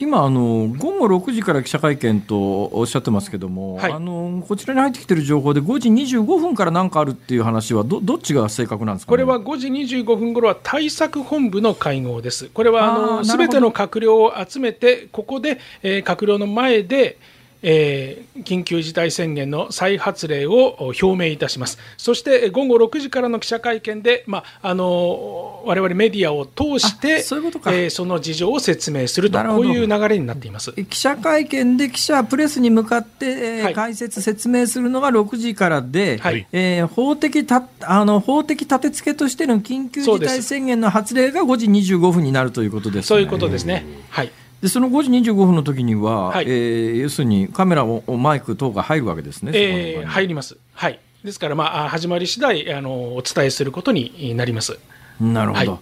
[0.00, 17.18] 今あの、午後6時から記者会見とおっしゃってますけども、はい、あのこちらに入ってきている情報で、5時25分から何かあるっていう話はど、どっちが正確なんですか、ね、これは5時25分ごろは対策本部の会合です、これはすべての閣僚を集めて、ここで、えー、閣僚の前で、
[17.62, 21.78] えー、緊急事態宣言の再発令を表明いたします。
[21.96, 29.40] そして午後6時からの記者会見で、まあ、あの我々メディアを通してそえー、その事情を説明すると。
[29.40, 30.72] こういう流れになっています。
[30.72, 43.84] 記者会見で記者、プレスに向かって、えー、はい、解説、説明するのが6時からで、はい、えー、法的たあの法的立て付けとしての緊急事態宣言の発令が5時25分になるということです、ね、そういうことですね。
[44.10, 44.30] はい
[44.62, 54.78] でその5時25分の時には、はい、えー、要するにカメラをマイク等が入るわけですね、えー、入ります、はい、ですから、まあ、始まり次第あのお伝えすることになります。
[55.20, 55.80] なるほど、はい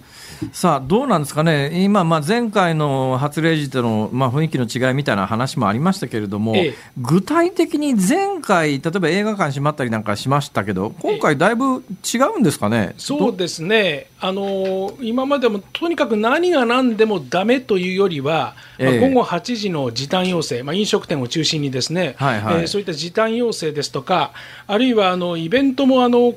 [0.52, 14.06] さあ、どうなんですかね、今、まあ、前回の発令時との、まあ、雰囲気の違いみたいな話もありましたけれども、ええ、具体的に前回、例えば映画館閉まったりなんかしましたけど、今回、だいぶ違うんですかね、え、そうですね。
[14.20, 24.32] あの、今までもとにかく何が何でもだめというよりは、まあ、午後8時の時短要請、まあ、飲食店を中心にですね、はいはい、えー、そういった時短要請ですとか、
[24.66, 26.34] あるいはあのイベントもあの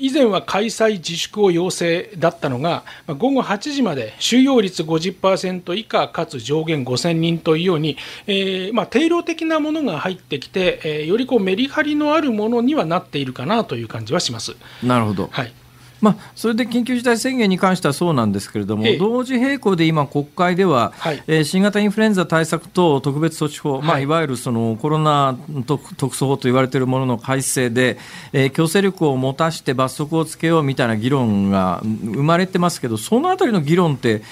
[0.00, 14.56] 以前は開催自粛を要請だったのが、午後8時まで収容率50%以下かつ上限5000人というように、えー、まあ、定量的なものが入ってきて、えー、よりこうメリハリのあるものにはなっているかなという感じはします。
[14.82, 15.52] なるほど、はい
[16.00, 23.82] まあ、それで緊急事態宣言に関してはそうなんですけれども、ええ、同時並行で今、国会では、はい、えー、新型インフルエンザ対策等特別措置法、はい。
[23.82, 25.36] まあ、いわゆるそのコロナ
[25.66, 27.98] 特措法と言われているものの改正で、
[28.32, 34.22] えー、強制力を持たして罰則をつけようみたいな議論が生まれてますけど、そのあたりの議論って、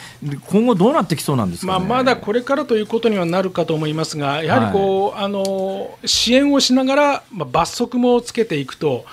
[0.46, 9.04] 今後、どうなってきそうなんですか、ね、まあ、まだこれからということにはなるかと思いますが、やはりこう、はい、あの支援をしながら、まあ、罰則もつけていくと。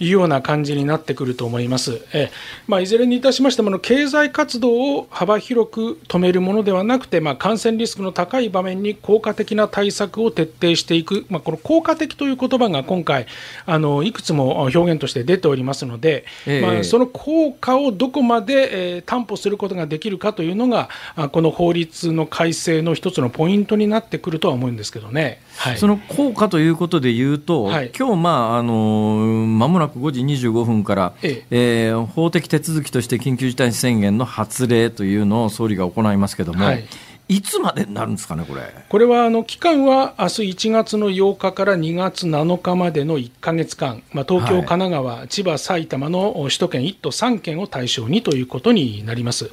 [0.00, 2.00] いうような感じになってくると思います。
[2.12, 2.30] え
[2.66, 13.26] まあ、いずれにいたしましても、経済活動を幅広く止めるものではなくて、まあ、感染リスクの高い場面に効果的な対策を徹底していく、まあ、この効果的という言葉が今回、
[13.66, 20.88] あのいくつも表現として出ておりますので、えまあ、その効果をどこまで、えー、担保することができるかというのが、
[21.32, 25.40] この法律の改正の一つのポイントになってくるとは思うんですけどね。
[25.56, 36.86] はい、その効果ということでいうと、はい、今日まああのまもなく5時25分から、えええー、法的手続きとして緊急事態宣言の発令というのを総理が行いますけれども、はい、
[37.28, 49.50] いつまでになるんですかね、これこれはあの期間は明日1月の8日から2月7日までの1か月間、まあ、東京、神奈川、千葉、埼玉の首都圏1都3県を対象にということになります。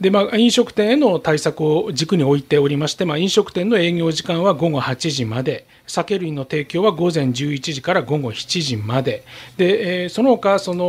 [0.00, 9.24] でまあ、飲食店への対策を軸に置いておりまして、まあ、飲食店の営業時間は午後8時まで、酒類の提供は午前11時から午後7時まで、
[9.56, 10.84] でえー、その他その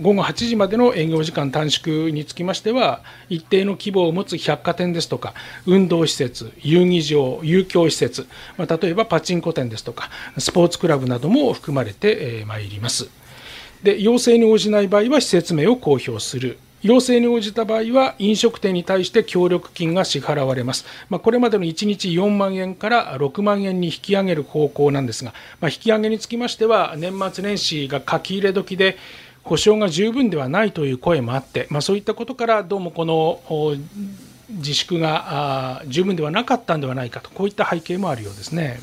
[0.00, 5.34] 午後8時までの営業時間短縮につきましては、一定の規模を持つ百貨店ですとか、
[5.66, 13.08] 運動施設、遊技場、遊興施設、まあ、例えばパチンコ店ですとか、スポーツクラブなども含まれてまいります。
[13.82, 16.58] で要請に応じない場合は施設名を公表する。
[16.82, 20.84] 要請に応じた場合は、飲食店に対して協力金が支払われます。
[21.08, 28.96] まあ、これまでの1日4万円から6万円に引き上げる方向なんですが、まあ、引き上げにつきましては、年末年始が書き入れ時で、
[29.44, 33.40] 保証が十分ではないという声もあって、まあ、そういったことから、どうもこの
[34.58, 38.80] 自粛が十分ではなかったんではないかと、こういった背景もあるようですね。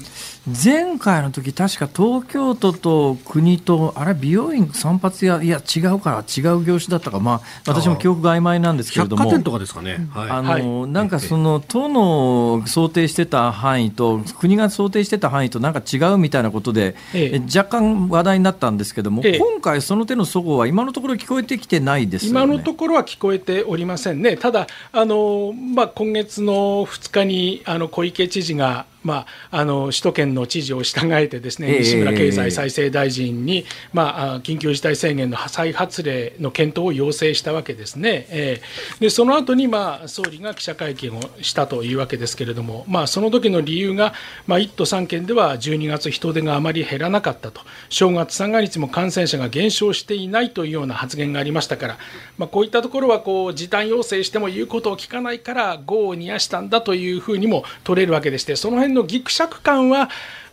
[0.63, 38.27] 前回の時確か東京都と国と、あれ、美容院散髪屋、いや、違うから、違う業種だったか、まあ、私も記憶が曖昧なんですけれども、百貨店とかですかね、はい、あの、はい、なんかその、都の想定してた範囲と、国が想定してた範囲となんか違うみたいなことで、ええ、若干話題になったんですけれども、え、今回、その手のそごうは、今のところ聞こえてきてないです、ね、今のところは聞こえておりませんね、ただ、あのまあ、今月の2日にあの小池知事が、まあ、あの首都圏の知事を従えてですね、西村経済再生大臣に、まあ、緊急事態宣言の再発令の検討を要請したわけですね。
[38.29, 44.13] えー、でその後にまに、あ、総理が記者会見をしたというわけですけれども、まあ、その時の理由が、
[44.45, 51.97] まあ、1都3県では12月人手があまり減らなかったと、正月三が日も感染者が減少していないというような発言がありましたから、
[52.37, 60.09] まあ、こういったところはこう時短要請しても言うことを聞かないから、業を煮やしたんだというふうにも取れるわけでして、その辺のぎくしゃく感は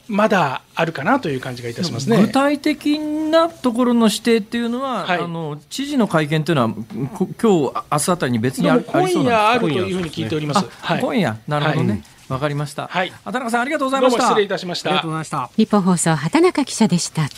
[0.08, 10.64] まだあるかなという感じがいたしますね具体的なところの指定っていうのは、はい、あの知事の会見というのは、今日明日あたりに別にあ今夜あるというふうに聞いております。
[10.80, 12.04] はい、今夜、なるほどね。
[12.28, 12.86] わ、はい、かりました。
[12.86, 13.10] はい。
[13.24, 14.22] 畑中さんありがとうございました。
[14.22, 14.90] 失礼いたしました。
[14.90, 15.50] ありがとうございました。
[15.56, 17.28] 日本放送畑中記者でした。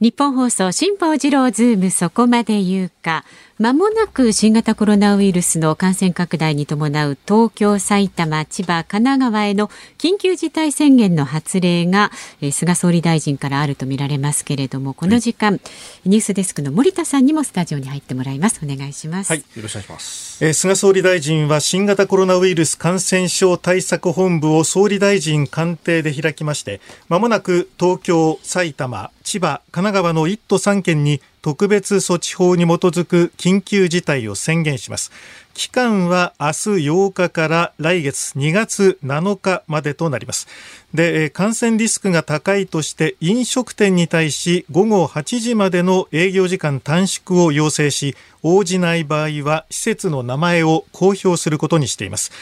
[0.00, 3.24] 日本放送辛坊治郎ズームそこまで言うか。
[3.56, 15.58] まもなく新型コロナウイルスの感染拡大に伴う東京、埼玉、千葉、神奈川への緊急事態宣言の発令が、えー、菅総理大臣からあるとみられますけれども、この時間、は
[16.04, 18.60] い、ニュースデスクの森田さんにもスタジオに入ってもらいます。
[18.60, 19.30] お願いします。
[19.30, 20.44] はい、よろしくお願いします。
[20.44, 35.12] えー、菅総理大臣は新型コロナウイルス感染症対策本部を総理大臣官邸で開きまして、まもなく東京、埼玉、千葉、神奈川の1都3県に特別措置法に基づく緊急事態を宣言します。
[35.52, 36.52] 期間は明日
[36.88, 40.48] 8日から来月2月7日までとなります。
[40.94, 52.32] で感染リスクが高いとして飲食店に対し午後8時までの営業時間短縮を要請し応じない場合は施設の名前を公表することにしています。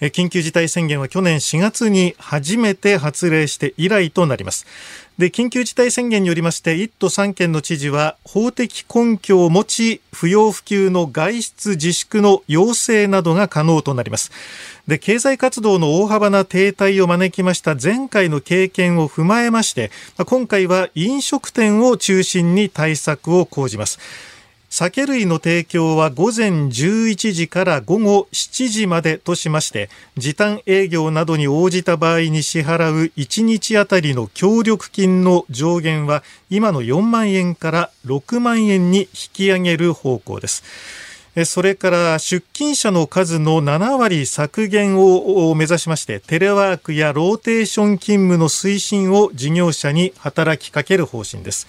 [0.00, 4.66] 緊急事態宣言は去年4月に初めて発令して以来となります。
[5.16, 14.32] で緊急事態宣言によりまして1都3県の知事は法的根拠を持ち不要不急の外出自粛の要請などが可能となります。
[14.88, 19.90] で経済活動の大幅な停滞を招きました前回の経験を踏まえまして
[20.26, 24.00] 今回は飲食店を中心に対策を講じます。
[24.76, 40.64] 酒類の提供は午前11時から午後7時までとしまして時短営業などに応じた場合に支払う1日あたりの協力金の上限は今の4万円から6万円に引き上げる方向です。
[41.44, 51.68] それから出勤者の数の7割削減を目指しましてテレワークやローテーション勤務の推進を事業者に働きかける方針です。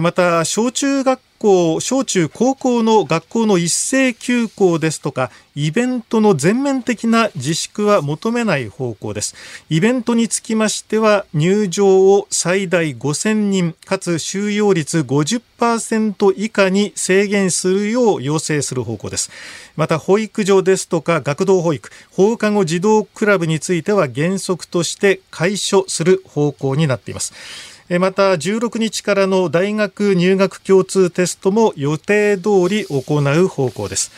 [0.00, 9.34] また小中学校小中高校の学校の一斉休校ですとかイベントの全面的な自粛は求めない方向です。
[9.70, 19.30] イベントにつきましては入場を最大5000人かつ収容率50%以下に制限するよう要請する方向です。
[19.76, 27.75] また保育所ですとか学童保育放課後児童クラブについては原則として解消する方向になっています。
[27.88, 34.10] また16日からの大学入学共通テストも予定通り行う方向です。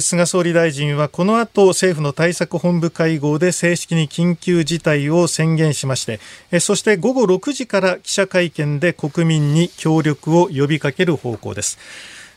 [0.00, 6.20] 菅総理大臣はこの後政府の対策本部会合で正式に緊急事態を宣言しまして
[6.58, 11.78] そして午後6時から記者会見で国民に協力を呼びかける方向です。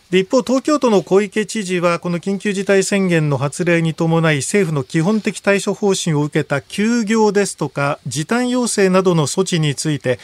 [0.09, 10.17] で一方、東京都の小池知事はこの緊急事態宣言の発令に伴い政府の基本的対処方針を受けた休業ですとか時短要請などの措置について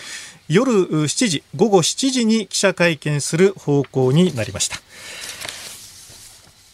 [0.48, 4.78] 夜7時午後7時に記者会見する方向になりました。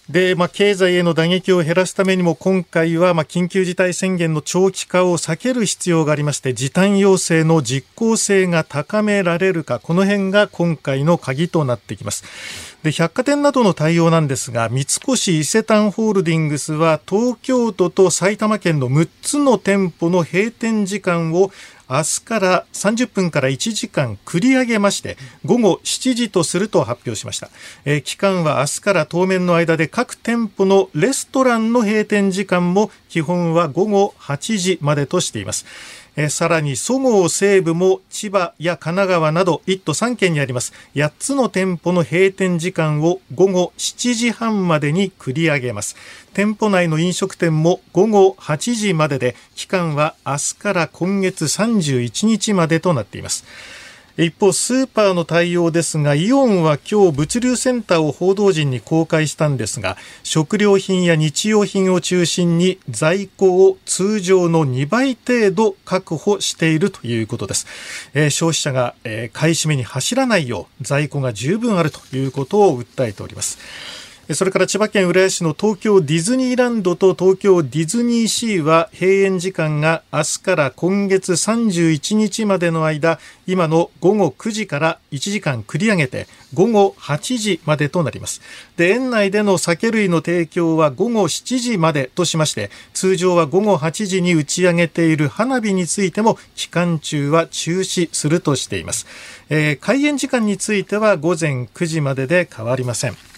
[0.10, 12.24] で、まあ、経済への打撃を減らすためにも今回は、まあ、緊急事態宣言の長期化を避ける必要がありまして時短要請の実効性が高められるかこの辺が今回の鍵となってきます。
[12.82, 21.52] で百貨店などの対応なんですが三越伊勢丹ホールディングスは東京都と埼玉県の6つの店舗の閉店時間を
[21.90, 27.50] 明日から30分から1時間繰り上げまして午後7時とすると発表しました、
[27.84, 35.66] えー、期間は明日から当面の間で各店舗のレストランの閉店時間も基本は午後8時までとしています。
[36.22, 40.74] えさらにそごう西部も千葉や神奈川など1都3県にあります。
[40.94, 45.96] 8つの店舗の閉店時間を午後7時半までに繰り上げます。
[46.34, 53.46] 店舗内の飲食店も午後8時までで期間は明日から今月31日までとなっています。
[54.22, 67.66] 一方スーパーの対応ですがイオンは今日物流センターを報道陣に公開したんですが食料品や日用品を中心に在庫を通常の2倍程度確保しているということです、
[68.14, 74.09] えー、消費者が、えー、買い占めに走らないよう在庫が十分あるということを訴えております。
[74.36, 83.18] それから千葉県浦安市の東京ディズニーランドと東京ディズニーシーは閉園時間が明日から今月31日までの間
[83.48, 88.42] 今の午後9時から1時間繰り上げて午後8時までとなります。
[88.78, 99.08] で園内での酒類の提供は午後7時までとしまして通常は午後8時に打ち上げている花火についても期間中は中止するとしています、
[99.50, 103.29] えー、開園時間については午前9時までで変わりません。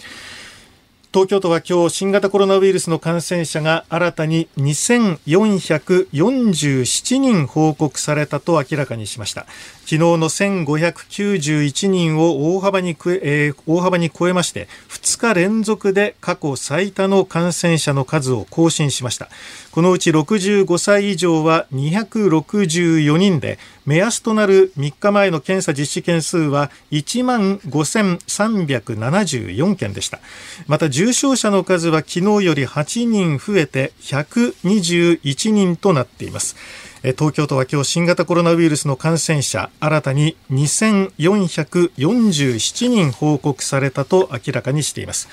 [1.13, 9.45] 東京都は今日新型コロナウイルスの感染者が新たに2447人報告されたと明らかにしました。
[9.91, 19.27] 昨日の1591人を大幅に,、えー、大幅に超えまして2日連続で過去最多の感染者の数を更新しました。
[19.73, 30.21] このうち65歳以上は264人で目安となる3日前の検査実施件数は1万5374件でした。
[30.67, 36.55] また重症者の数は昨日より8人増えて121人となっています。
[37.01, 45.27] 東京都は今日新型コロナウイルスの感染者新たに2447人報告されたと明らかにしています。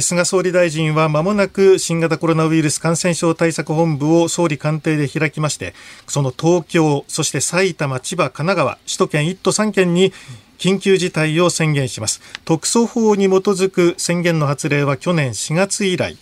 [0.00, 5.74] 菅総理大臣は間もなく新型コロナウイルス感染症対策本部を総理官邸で開きまして
[6.06, 10.14] その東京そして埼玉千葉神奈川首都圏1都3県に
[10.62, 12.20] 緊急事態を宣言します。
[12.44, 16.16] 特措法に基づく宣言の発令は去年4月以来。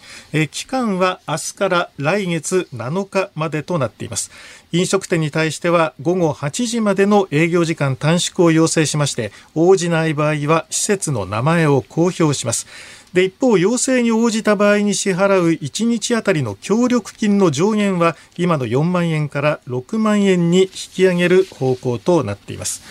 [0.51, 4.31] 期間は明日から来月7日までとなっています。
[4.73, 12.67] 飲食店に対しては午後8時までの営業時間短縮を要請しまして応じない場合は施設の名前を公表します。
[13.13, 22.83] で一方要請に応じた場合に支払う1日あたりの協力金の上限は今の4万円から6万円に引き上げる方向となっています、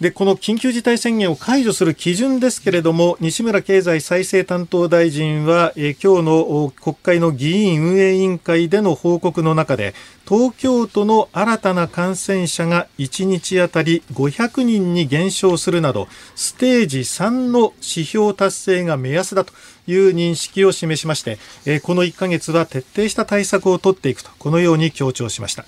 [0.00, 9.94] でこの緊急事態宣言を解除する基準ですけれども西村経済再生担当大臣は、え、今日の国会の議員運営委員会での報告の中で
[10.28, 19.52] 東京都の新たな感染者が1日あたり500人に減少するなどステージ3の指標達成が目安だと
[19.86, 25.64] いう認識を示しまして、え、この1ヶ月は徹底した対策を取っていくとこのように強調しました。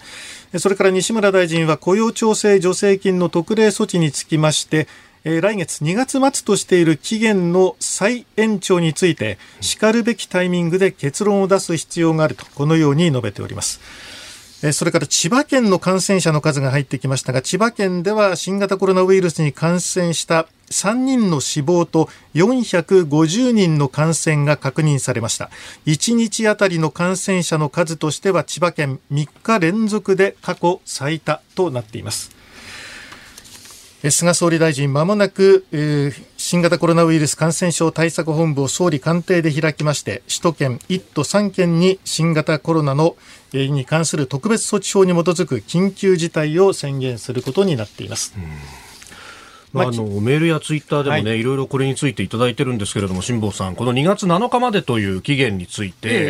[0.59, 4.86] それから西村大臣は雇用調整助成金の特例措置につきまして、
[5.24, 13.80] 来月2月末としている期限の再延長について、しかるべきタイミングで結論を出す必要があると、このように述べております。
[14.72, 25.50] それから千葉県の感染者の数が入ってきましたが、千葉県では新型コロナウイルスに感染した3人の死亡と450人の感染が確認されました。
[25.84, 32.34] 1日あたりの感染者の数としては千葉県3日連続で過去最多となっています。
[34.11, 43.16] 菅総理大臣、まもなく、えー、新型コロナウイルス感染症対策本部を総理官邸で開きまして、首都圏1都3県に新型コロナの、
[43.53, 48.32] えー、に関する特別措置法に基づく緊急事態を宣言することになっています。
[49.72, 56.22] まあ、あのメールやツイッターでもね、はい、いろいろこれについていただいてるんですけれども、辛坊さん、この2月7日までという期限について、えー、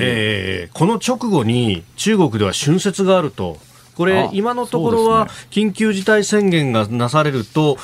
[0.00, 3.58] えー、この直後に中国では春節があると
[3.96, 7.78] これ、今のところは緊急事態宣言がなされると、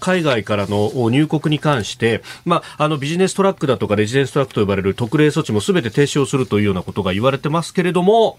[0.00, 8.38] 海外からの入国に関して、まあ、あのビジネストラックだとかレジデンストラックと呼ばれる特例措置もすべて停止をするというようなことが言われてますけれども、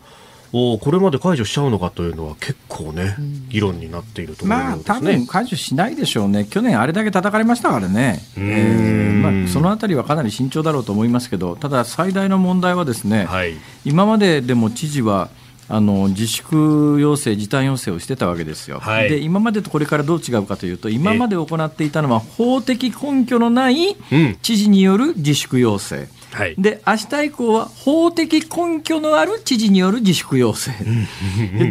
[0.54, 3.16] おこれまで解除しちゃうのかというのは結構ね、
[3.50, 15.30] 議論になっていると思います、ね、まあ、多分解除しないでしょうね、去年あれだけ叩かれましたからね、えーまあ、そのあたりはかなり慎重だろうと思いますけど、ただ最大の問題はですね、はい、今まででも知事は、
[15.70, 23.96] あの自粛要請、時短要請をしてたわけですよ、はい、で今までとこれからどう違うかというと、今まで行っていたのは、法的根拠のない
[24.42, 26.08] 知事による自粛要請。
[26.32, 30.72] はい、で明日以降は法的根拠のある知事による自粛要請、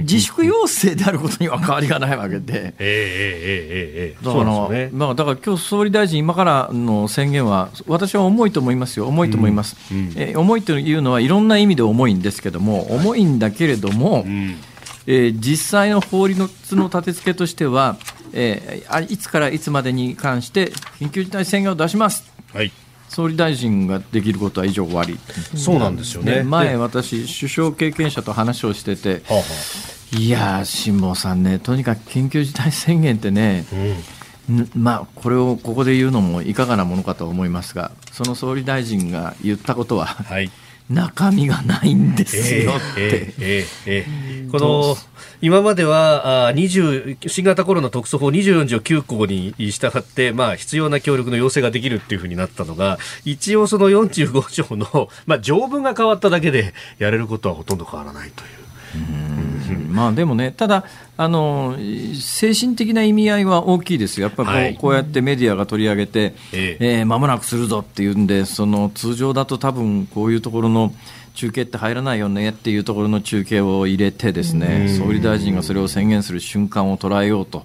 [0.03, 14.57] 自粛要請であることには変わりがないわけで、えーえーえー、だから、ね、まあ、だから今日総理大臣、今からの宣言は、私は重いと思いますよ、重いと思います、うんうん、えー、重いというのはいろんな意味で重いんですけども、重いんだけれども、うん、
[15.07, 16.41] えー、実際の法律
[16.75, 17.99] の立て付けとしては、
[18.33, 22.25] えー、いつからいつまでに関して緊急事態宣言を出します。
[22.53, 22.73] はい
[23.09, 25.19] 総理大臣ができることは以上終わり、
[25.57, 26.43] そうなんですよね。
[26.43, 29.43] 前、私、首相経験者と話をしてて、はあは
[30.15, 33.67] あ、いや辛坊さんね、とにかく緊急事態宣言ってね、
[34.51, 40.51] うん、まあ、これをここで言うのもいかがなものかと思いますが、その総理大臣が言ったことは、はい、
[40.89, 42.83] 中身がないんですよって。
[42.97, 44.97] えーえーえー、この
[45.41, 59.43] 今まではあ20新型コロナ特措法24条9項に従って、まあ、必要な協力の要請ができるっていうふうになったのが一応その45条の、まあ、条文が変わっただけでやれることはほとんど変わらないという。
[59.43, 60.85] うまあ、でもね、ただ
[61.17, 61.77] あの、
[62.15, 67.03] 精神的な意味合いは大きいですよ、やっぱりこうはい、こうやってメディアが取り上げて、ええ。
[67.03, 70.93] ー、間もなくするぞっていうんで、その通常だと多分こういうところの
[71.37, 77.65] 中継って入らないよねっていうところの中継を入れてですね総理大臣がそれを宣言する瞬間を捉えようと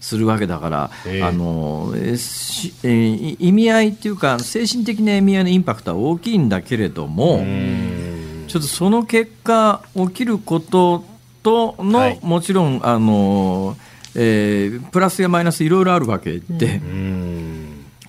[0.00, 7.44] するわけだから、はいあのえー、意味合いっていうか精神的な意味合いのインパクトは大きいんだけれども
[8.48, 11.04] ちょっとその結果起きること
[11.42, 13.76] との、はい、もちろんあの、
[14.14, 16.80] えー、プラスやマイナスいろいろあるわけで。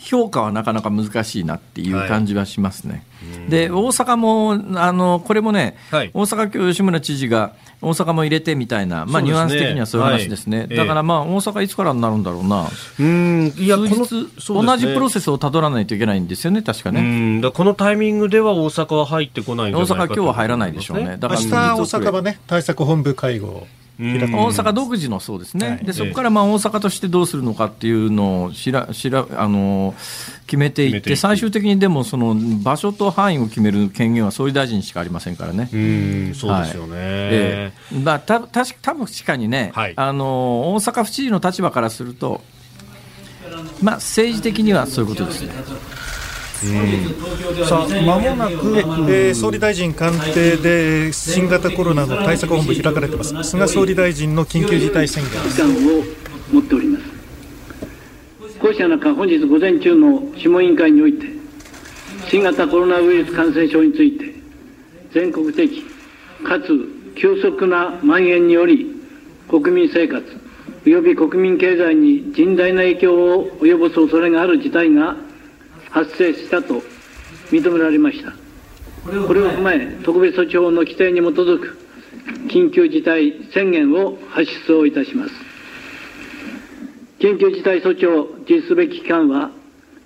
[0.04, 3.06] 評価はなかなか難しいなっていう感じはしますね。
[3.38, 12.68] はい、で大阪もあのこれもね、はい、大阪今日吉村知事が大阪も入れてみたいな、まあ、ニュアンス的にはそういう話ですね、はい、だからまあ大阪いつからになるんだろうな、
[13.00, 17.42] うんいやこの、ね、同じプロセスをたどらないといけないんですよね、確かね。
[17.42, 23.68] だこのタイミングでは大阪は入ってこないんじゃないか大阪、今日は入らないでしょうね、だから明日大阪はね、対策本部会合。
[24.00, 29.94] 大阪独自のそうですね、はい、でそこからまあ大阪としてどうするのかっていうのをしらしらあの
[30.46, 35.70] 決めていって、最終的にでもその場所と範囲を決める権限は総理大臣しかありませんからね。
[35.72, 37.74] うんそうですよね、はいえ。
[37.92, 42.42] ー、まあ、たた多分確かにね、はい、あの大阪府知事の立場からすると、
[43.82, 45.54] まあ、政治的にはそういうことですね。
[47.68, 48.54] さあまもなく、
[49.10, 53.44] えー、総理大臣官邸で新型コロナの対策本部開かれています。
[53.44, 55.34] 菅総理大臣の緊急事態宣言。
[56.00, 56.04] を
[56.54, 57.03] 持っております。
[57.03, 57.03] こ
[58.74, 61.28] うした中本日午前中の諮問委員会において
[62.30, 64.34] 新型コロナウイルス感染症について
[65.14, 65.84] 全国的
[66.44, 68.88] かつ急速な蔓延により
[69.48, 70.26] 国民生活
[70.86, 75.16] 及び国民経済に甚大な影響を及ぼす恐れがある事態が
[75.92, 76.82] 発生したと
[77.52, 78.34] 認められました。
[79.04, 81.78] これを踏まえ、特別措置法の規定に基づく
[82.48, 85.53] 緊急事態宣言を発出をいたします。
[87.24, 89.50] 緊急事態措置を実施すべき期間は、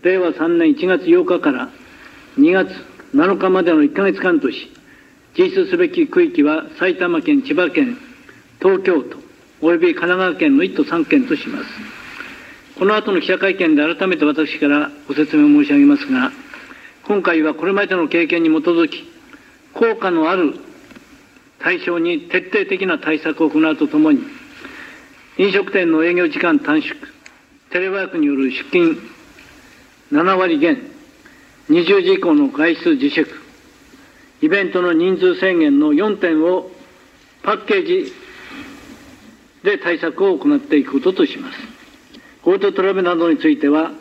[0.04, 1.72] 令和3年1月8日から
[2.38, 2.70] 2月
[3.16, 4.72] 7日までの1か月間とし、
[5.36, 7.98] 実施すべき区域は埼玉県、千葉県、
[8.62, 9.18] 東京都、
[9.62, 11.66] および神奈川県の1都3県とします。
[12.78, 16.32] この後の記者会見で改めて私からご説明を申し上げますが、
[17.08, 19.12] 今回はこれまでの経験に基づき、
[19.74, 20.54] 効果のある
[21.58, 24.37] 対象に徹底的な対策を行うとともに、
[25.38, 26.96] 飲食店の営業時間短縮、
[27.70, 28.98] テレワークによる出勤
[30.12, 30.82] 7割減、
[31.70, 33.30] 20時以降の外出自粛、
[34.42, 36.72] イベントの人数制限の4点を
[37.44, 38.14] パッケージ
[39.64, 41.60] で対策を行っていくこととします。
[42.44, 43.92] GoTo トラベルなどについては、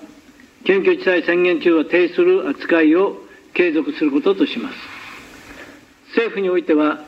[0.65, 3.19] 緊急事態宣言中は停止する扱いを
[3.53, 4.77] 継続することとします。
[6.13, 7.05] 政府においては、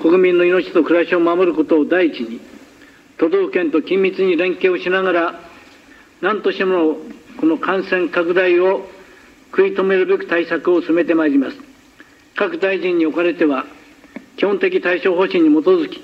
[0.00, 2.40] 国民の命と暮らしを守ることを第一に、
[3.18, 5.40] 都道府県と緊密に連携をしながら、
[6.20, 6.96] 何としても
[7.40, 8.86] この感染拡大を
[9.50, 11.56] 食い止めるべく対策を進めてまいります。
[12.34, 13.64] 各大臣におかれては、
[14.36, 16.02] 基本的対処方針に基づき、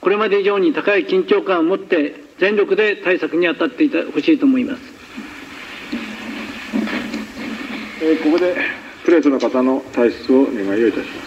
[0.00, 4.82] これまで以上に高い緊張感を持って全力で対策に当たっていたほしいと思います。
[8.02, 8.54] えー、ここで
[9.04, 11.25] プレスの方の退出をお願いをいたします。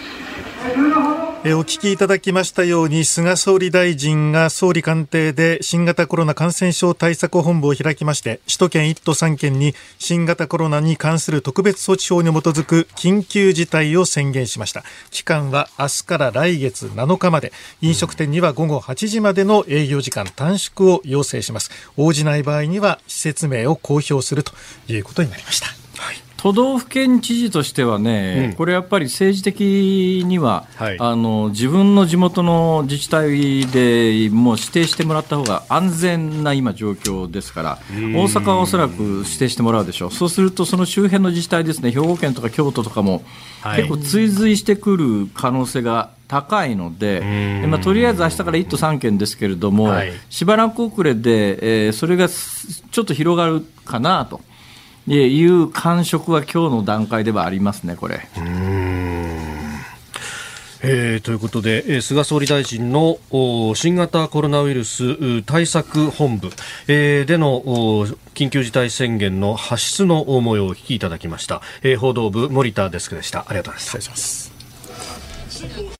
[1.42, 14.84] お聞きいただきましたように菅総理大臣が総理官邸で新型コロナ感染症対策本部を開きまして首都圏1都3県に新型コロナに関する特別措置法に基づく緊急事態を宣言しました。
[15.10, 17.52] 期間は明日から来月7日まで。
[17.80, 21.70] 飲食店には午後8時までの営業時間短縮を要請します。
[21.96, 24.52] 応じない場合には施設名を公表すると
[24.88, 25.68] いうことになりました、
[26.42, 43.22] 都道府県知事としてはね、うん、これやっぱり政治的には、はい、あの自分の地元の自治体でもう指定してもらった方が安全な今、状況ですから、大阪はおそらく指定してもらうでしょう、そうするとその周辺の自治体ですね、兵庫県とか京都とかも、
[43.76, 54.40] 結構追随してくる可能性が高いので、でまあ、とりあえず明日から1都3県ですけれども、はい、しばらく遅れで、えー、それがちょっと広がるかなと。
[55.16, 58.28] いう感触は今日の段階ではありますね、これ。
[60.82, 63.18] えー、ということで、えー、菅総理大臣の
[63.74, 66.48] 新型コロナウイルス対策本部、
[66.88, 67.60] えー、での
[68.32, 73.40] 緊急事態宣言の発出の模様をお聞きいただきました、えー、報道部森田デスクでした。
[73.40, 75.99] ありがとうございます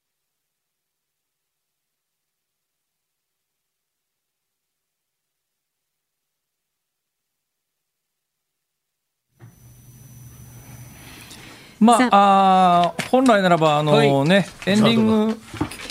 [11.81, 15.41] まあ、あ本来ならば、あのね、エンディング、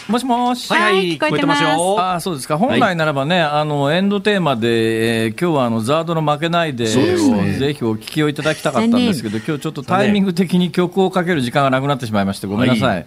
[0.08, 0.72] もしもし。
[0.72, 2.00] はい、聞こえてますよ。
[2.00, 2.58] あそうですか。
[2.58, 12.88] 本来ならばね、あの、エンドテーマで、えー、今日はあの、ザードの負けないでを、ぜひお聞きをいただきたかったんですけど、今日ちょっとタイミング的に曲をかける時間がなくなってしまいまして、ごめんなさい。
[12.90, 13.06] はい、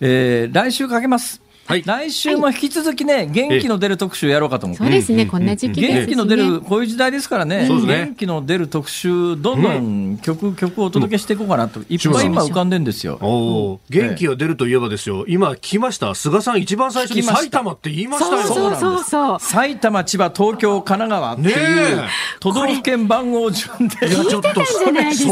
[0.00, 1.40] えー、来週かけます。
[1.70, 4.82] はい、来週も引き続きね、元気の出る特集やろうかと思って。
[4.82, 13.18] そうですね、こんな時期元気の出る、こういう時代ですからね、元気の出る特集、どんどん曲、曲をお届けしていこうかなと、いっぱい今浮かんでんですよ。
[13.22, 18.42] お元気が出るといえばですよ、今聞きました、菅さん一番最初に埼玉って言いましたよ。
[18.42, 22.02] そうそうそう埼玉、千葉、東京、神奈川っていう、
[22.40, 24.08] 都道府県番号順で。
[24.08, 25.24] いや、ちょっと、それ、初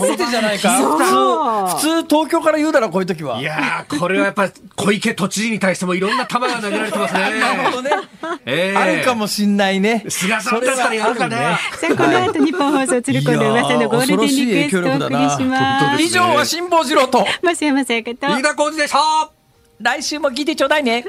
[0.00, 0.78] めてじゃないか？
[0.78, 3.40] 普通、普通東京から言うだろ、こういう時は。
[3.40, 7.20] いやこれはやっぱ小池都知事に対してもいろんな球が投げられてますね。
[7.40, 7.90] なるほどね。
[8.44, 10.04] えー、あるかもしんないね。
[10.08, 11.36] 菅さんだったらやるかね。
[11.80, 16.02] さあ、この後日本放送鶴子の噂のゴールデンリクエストをお送りします。
[16.02, 18.98] 以上は辛坊治郎と、 増山さやかと、飯田浩二でした。
[19.80, 21.04] 来週も聞いてちょうだいね。